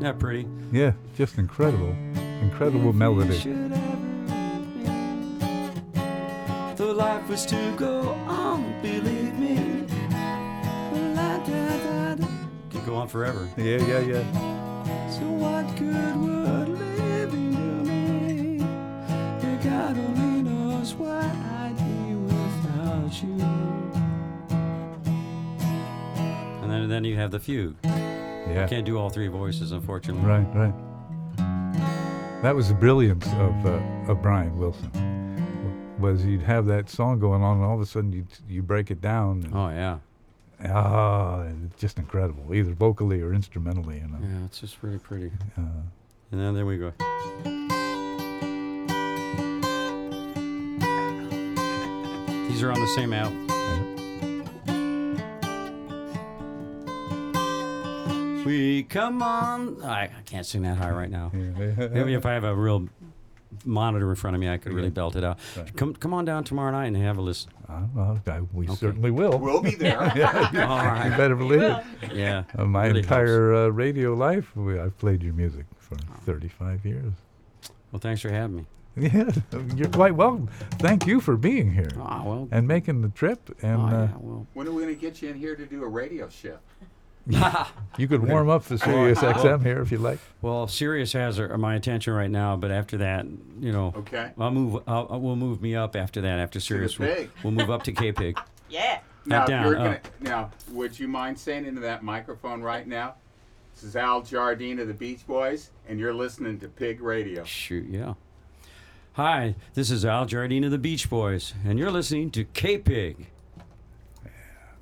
that 0.00 0.18
pretty? 0.18 0.46
Yeah, 0.72 0.92
just 1.16 1.38
incredible, 1.38 1.94
incredible 2.40 2.92
melody. 2.92 3.38
Should 3.38 3.72
ever 3.72 3.96
The 6.76 6.92
life 6.92 7.28
was 7.28 7.46
to 7.46 7.74
go 7.76 8.10
on, 8.28 8.80
believe 8.82 9.38
me. 9.38 9.86
La, 11.14 11.38
da, 11.38 11.78
da, 11.78 12.14
da. 12.16 12.26
Could 12.70 12.84
go 12.86 12.94
on 12.96 13.08
forever. 13.08 13.48
Yeah, 13.56 13.78
yeah, 13.86 14.00
yeah. 14.00 14.24
So 15.10 15.22
what 15.24 15.64
good 15.76 16.16
would 16.16 16.68
living 16.68 17.52
do 17.54 17.90
me? 17.90 18.58
God 19.62 19.96
only 19.98 20.35
knows 20.86 20.94
what 20.94 21.10
I'd 21.10 21.76
be 21.78 22.14
without 22.14 23.22
you. 23.22 23.42
And 26.62 26.70
then, 26.70 26.88
then 26.88 27.04
you 27.04 27.16
have 27.16 27.30
the 27.30 27.40
fugue. 27.40 27.76
Yeah. 27.84 28.66
Can't 28.68 28.84
do 28.84 28.96
all 28.98 29.10
three 29.10 29.28
voices, 29.28 29.72
unfortunately. 29.72 30.24
Right, 30.28 30.46
right. 30.54 30.74
That 32.42 32.54
was 32.54 32.68
the 32.68 32.74
brilliance 32.74 33.26
of 33.26 33.66
uh, 33.66 33.80
of 34.12 34.22
Brian 34.22 34.56
Wilson. 34.56 34.90
Was 35.98 36.24
you'd 36.24 36.42
have 36.42 36.66
that 36.66 36.88
song 36.88 37.18
going 37.18 37.42
on, 37.42 37.56
and 37.56 37.66
all 37.66 37.74
of 37.74 37.80
a 37.80 37.86
sudden 37.86 38.12
you 38.12 38.26
you 38.48 38.62
break 38.62 38.90
it 38.90 39.00
down. 39.00 39.42
And, 39.44 39.54
Oh 39.54 39.68
yeah, 39.70 39.98
ah, 40.72 41.44
it's 41.64 41.80
just 41.80 41.98
incredible, 41.98 42.54
either 42.54 42.72
vocally 42.72 43.20
or 43.22 43.32
instrumentally. 43.34 43.96
You 43.96 44.08
know. 44.08 44.18
yeah, 44.20 44.44
it's 44.44 44.60
just 44.60 44.76
really 44.82 44.98
pretty. 44.98 45.32
Uh, 45.58 45.62
And 46.30 46.40
then 46.40 46.54
there 46.54 46.66
we 46.66 46.76
go. 46.76 46.92
These 52.56 52.62
are 52.62 52.72
on 52.72 52.80
the 52.80 52.86
same 52.86 53.12
album. 53.12 53.46
We 58.46 58.84
come 58.84 59.20
on. 59.22 59.82
I, 59.82 60.04
I 60.04 60.22
can't 60.24 60.46
sing 60.46 60.62
that 60.62 60.78
high 60.78 60.90
right 60.90 61.10
now. 61.10 61.30
Maybe 61.34 62.14
if 62.14 62.24
I 62.24 62.32
have 62.32 62.44
a 62.44 62.54
real 62.54 62.88
monitor 63.66 64.08
in 64.08 64.16
front 64.16 64.36
of 64.36 64.40
me, 64.40 64.48
I 64.48 64.56
could 64.56 64.72
really 64.72 64.88
belt 64.88 65.16
it 65.16 65.22
out. 65.24 65.38
Right. 65.54 65.76
Come, 65.76 65.94
come 65.96 66.14
on 66.14 66.24
down 66.24 66.44
tomorrow 66.44 66.70
night 66.72 66.86
and 66.86 66.96
have 66.96 67.18
a 67.18 67.20
listen. 67.20 67.50
Uh, 67.68 67.82
well, 67.94 68.20
I, 68.26 68.40
we 68.54 68.64
Okay. 68.68 68.74
certainly 68.76 69.10
will. 69.10 69.38
We'll 69.38 69.60
be 69.60 69.74
there. 69.74 70.00
All 70.00 70.16
You 70.16 70.60
right. 70.62 71.14
better 71.14 71.36
believe 71.36 71.60
it. 71.60 71.76
Yeah. 72.14 72.44
Uh, 72.56 72.64
my 72.64 72.86
really 72.86 73.00
entire 73.00 73.54
uh, 73.54 73.68
radio 73.68 74.14
life, 74.14 74.56
we, 74.56 74.80
I've 74.80 74.96
played 74.96 75.22
your 75.22 75.34
music 75.34 75.66
for 75.78 75.96
Oh. 76.10 76.14
35 76.24 76.86
years. 76.86 77.12
Well, 77.92 78.00
thanks 78.00 78.22
for 78.22 78.30
having 78.30 78.56
me. 78.56 78.66
Yeah, 79.00 79.28
you're 79.74 79.90
quite 79.90 80.14
welcome. 80.14 80.48
Thank 80.78 81.06
you 81.06 81.20
for 81.20 81.36
being 81.36 81.70
here 81.70 81.90
Ah, 82.00 82.22
well. 82.24 82.48
and 82.50 82.66
making 82.66 83.02
the 83.02 83.10
trip. 83.10 83.54
And 83.62 83.82
oh, 83.82 83.84
uh, 83.84 83.90
yeah, 83.90 84.08
well. 84.18 84.46
when 84.54 84.66
are 84.66 84.72
we 84.72 84.84
going 84.84 84.94
to 84.94 84.98
get 85.00 85.20
you 85.20 85.28
in 85.28 85.36
here 85.36 85.54
to 85.54 85.66
do 85.66 85.84
a 85.84 85.88
radio 85.88 86.30
shift? 86.30 86.62
you 87.98 88.08
could 88.08 88.22
warm 88.28 88.48
up 88.48 88.64
the 88.64 88.78
Sirius 88.78 89.18
XM 89.18 89.62
here 89.62 89.82
if 89.82 89.92
you 89.92 89.98
like. 89.98 90.18
Well, 90.40 90.66
Sirius 90.66 91.12
has 91.12 91.38
uh, 91.38 91.56
my 91.58 91.74
attention 91.74 92.14
right 92.14 92.30
now, 92.30 92.56
but 92.56 92.70
after 92.70 92.96
that, 92.98 93.26
you 93.60 93.70
know, 93.70 93.92
Okay. 93.96 94.30
I'll 94.38 94.50
move. 94.50 94.82
I'll, 94.86 95.06
I 95.10 95.16
will 95.16 95.36
move 95.36 95.60
me 95.60 95.74
up 95.76 95.94
after 95.94 96.22
that. 96.22 96.38
After 96.38 96.58
Sirius, 96.58 96.98
we'll, 96.98 97.26
we'll 97.42 97.52
move 97.52 97.70
up 97.70 97.82
to 97.82 97.92
K 97.92 98.12
Pig. 98.12 98.38
Yeah. 98.70 99.00
Now, 99.26 99.44
down, 99.44 99.64
you're 99.66 99.74
gonna, 99.74 100.00
now, 100.20 100.52
would 100.70 100.98
you 100.98 101.08
mind 101.08 101.36
saying 101.38 101.66
into 101.66 101.80
that 101.82 102.02
microphone 102.04 102.62
right 102.62 102.86
now? 102.86 103.16
This 103.74 103.82
is 103.82 103.96
Al 103.96 104.22
Jardine 104.22 104.78
of 104.78 104.86
the 104.88 104.94
Beach 104.94 105.26
Boys, 105.26 105.70
and 105.88 105.98
you're 105.98 106.14
listening 106.14 106.58
to 106.60 106.68
Pig 106.68 107.02
Radio. 107.02 107.42
Shoot, 107.44 107.88
yeah. 107.90 108.14
Hi, 109.16 109.54
this 109.72 109.90
is 109.90 110.04
Al 110.04 110.26
Jardine 110.26 110.62
of 110.64 110.70
the 110.70 110.76
Beach 110.76 111.08
Boys, 111.08 111.54
and 111.64 111.78
you're 111.78 111.90
listening 111.90 112.30
to 112.32 112.44
K 112.44 112.76
Pig. 112.76 113.28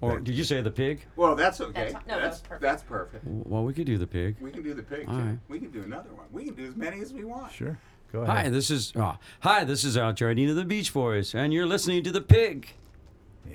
Or 0.01 0.19
did 0.19 0.35
you 0.35 0.43
say 0.43 0.61
the 0.61 0.73
pig? 0.73 1.07
Well, 1.15 1.37
that's 1.37 1.61
okay. 1.61 1.93
That's- 1.93 2.03
no, 2.09 2.19
that's 2.19 2.41
that's 2.41 2.41
perfect. 2.41 2.63
that's 2.63 2.83
perfect. 2.83 3.25
Well, 3.25 3.63
we 3.63 3.73
could 3.73 3.87
do 3.87 3.97
the 3.97 4.09
pig. 4.09 4.35
We 4.41 4.51
can 4.51 4.65
do 4.65 4.75
the 4.75 4.83
pig. 4.83 5.07
All 5.07 5.15
too. 5.15 5.21
right. 5.21 5.39
We 5.47 5.61
can 5.61 5.71
do 5.71 5.85
another 5.85 6.13
one. 6.13 6.27
We 6.33 6.47
can 6.47 6.55
do 6.55 6.67
as 6.67 6.75
many 6.75 7.01
as 7.01 7.13
we 7.13 7.23
want. 7.23 7.53
Sure. 7.53 7.79
Go 8.11 8.23
ahead. 8.23 8.35
Hi, 8.35 8.41
ahead. 8.41 8.55
this 8.55 8.73
is 8.73 8.93
oh, 8.97 9.19
hi, 9.39 9.63
this 9.63 9.85
is 9.85 9.97
Al 9.97 10.13
Jardine 10.13 10.51
of 10.51 10.57
the 10.57 10.65
Beach 10.65 10.93
Boys, 10.93 11.33
and 11.33 11.53
you're 11.53 11.65
listening 11.65 12.03
to 12.03 12.11
the 12.11 12.21
pig. 12.21 12.73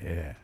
Yeah. 0.02 0.36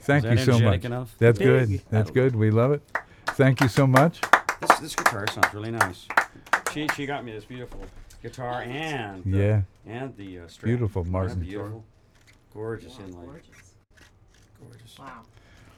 Thank 0.00 0.24
you 0.24 0.36
so 0.36 0.58
much. 0.58 0.84
enough? 0.84 1.14
That's 1.18 1.38
Pig. 1.38 1.46
good. 1.46 1.80
That's 1.90 2.10
good. 2.10 2.34
We 2.34 2.50
love 2.50 2.72
it. 2.72 2.82
Thank 3.28 3.60
you 3.60 3.68
so 3.68 3.86
much. 3.86 4.20
This 4.60 4.78
this 4.80 4.96
guitar 4.96 5.28
sounds 5.28 5.54
really 5.54 5.70
nice. 5.70 6.08
She 6.72 6.88
she 6.96 7.06
got 7.06 7.24
me 7.24 7.30
this 7.30 7.44
beautiful 7.44 7.78
guitar 8.24 8.62
and 8.62 9.22
the, 9.24 9.38
Yeah. 9.38 9.62
and 9.86 10.16
the 10.16 10.40
uh, 10.40 10.48
strap. 10.48 10.66
Beautiful 10.66 11.04
Martin. 11.04 11.38
that 11.40 11.44
Beautiful, 11.46 11.84
gorgeous 12.52 12.98
Wow, 12.98 13.04
inlay, 13.06 13.24
gorgeous. 13.26 13.74
gorgeous. 14.60 14.98
Wow. 14.98 15.22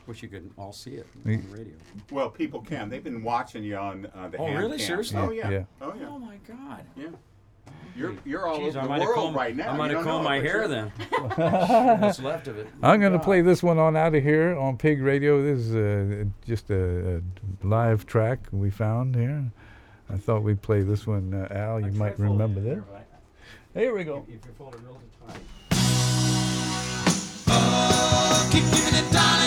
Wish 0.07 0.23
you 0.23 0.29
could 0.29 0.49
all 0.57 0.73
see 0.73 0.93
it 0.93 1.07
on 1.25 1.33
the 1.51 1.57
radio. 1.59 1.75
Well, 2.13 2.31
people 2.31 2.61
can. 2.61 2.89
They've 2.89 3.03
been 3.03 3.25
watching 3.25 3.65
you 3.65 3.77
on 3.77 4.07
uh, 4.15 4.29
the 4.29 4.39
Oh, 4.39 4.47
really? 4.55 4.79
cam. 4.79 4.87
Seriously? 4.87 5.19
Oh 5.19 5.31
yeah. 5.31 5.51
Yeah. 5.51 5.65
Oh 5.83 5.93
yeah. 5.99 6.07
Oh 6.09 6.19
my 6.21 6.37
God! 6.47 6.85
Yeah. 6.97 7.09
You're 7.97 8.15
you're 8.25 8.47
all 8.47 8.61
Jeez, 8.61 8.77
I 8.77 8.81
over 8.81 8.89
might 8.89 8.99
the 8.99 9.05
have 9.05 9.09
world 9.09 9.17
combed, 9.25 9.37
right 9.37 9.57
now. 9.57 9.71
I 9.71 9.73
You 9.73 9.79
might 9.79 9.91
have 9.91 9.99
don't 9.99 10.05
know 10.05 10.11
combed 10.13 10.25
my 10.25 10.37
hair 10.39 10.63
you're- 10.63 10.69
then. 10.69 10.93
What's 12.01 12.21
left 12.21 12.47
of 12.47 12.59
it? 12.59 12.69
I'm 12.83 13.01
going 13.01 13.15
to 13.15 13.19
play 13.19 13.41
this 13.41 13.63
one 13.65 13.79
on 13.79 13.97
out 13.97 14.15
of 14.15 14.23
here 14.23 14.57
on 14.57 14.77
Pig 14.77 15.03
Radio. 15.03 15.43
This 15.43 15.67
is 15.67 15.75
uh, 15.75 16.25
just 16.47 16.71
a, 16.71 17.17
a 17.17 17.21
live 17.67 18.07
track 18.07 18.39
we 18.53 18.71
found 18.71 19.17
here. 19.17 19.51
I 20.09 20.17
thought 20.17 20.43
we'd 20.43 20.63
play 20.63 20.83
this 20.83 21.07
one, 21.07 21.35
uh, 21.35 21.49
Al. 21.51 21.81
You 21.81 21.93
might 21.93 22.19
remember 22.19 22.61
this. 22.61 22.83
Here 23.75 23.95
we 23.95 24.05
go. 24.05 24.25
If 24.29 24.35
you 24.35 24.53
fold 24.57 24.75
it 24.75 24.81
real 24.85 25.01
tight. 25.27 25.41
Keep 28.53 28.65
giving 28.73 28.95
it, 28.95 29.13
darling. 29.13 29.46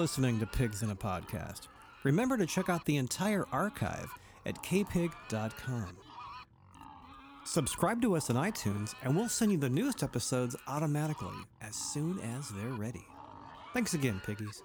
Listening 0.00 0.40
to 0.40 0.46
Pigs 0.46 0.82
in 0.82 0.88
a 0.88 0.96
Podcast. 0.96 1.68
Remember 2.04 2.38
to 2.38 2.46
check 2.46 2.70
out 2.70 2.86
the 2.86 2.96
entire 2.96 3.44
archive 3.52 4.08
at 4.46 4.54
kpig.com. 4.62 5.94
Subscribe 7.44 8.00
to 8.00 8.16
us 8.16 8.30
on 8.30 8.36
iTunes, 8.36 8.94
and 9.02 9.14
we'll 9.14 9.28
send 9.28 9.52
you 9.52 9.58
the 9.58 9.68
newest 9.68 10.02
episodes 10.02 10.56
automatically 10.66 11.36
as 11.60 11.76
soon 11.76 12.18
as 12.20 12.48
they're 12.48 12.70
ready. 12.70 13.04
Thanks 13.74 13.92
again, 13.92 14.22
piggies. 14.24 14.62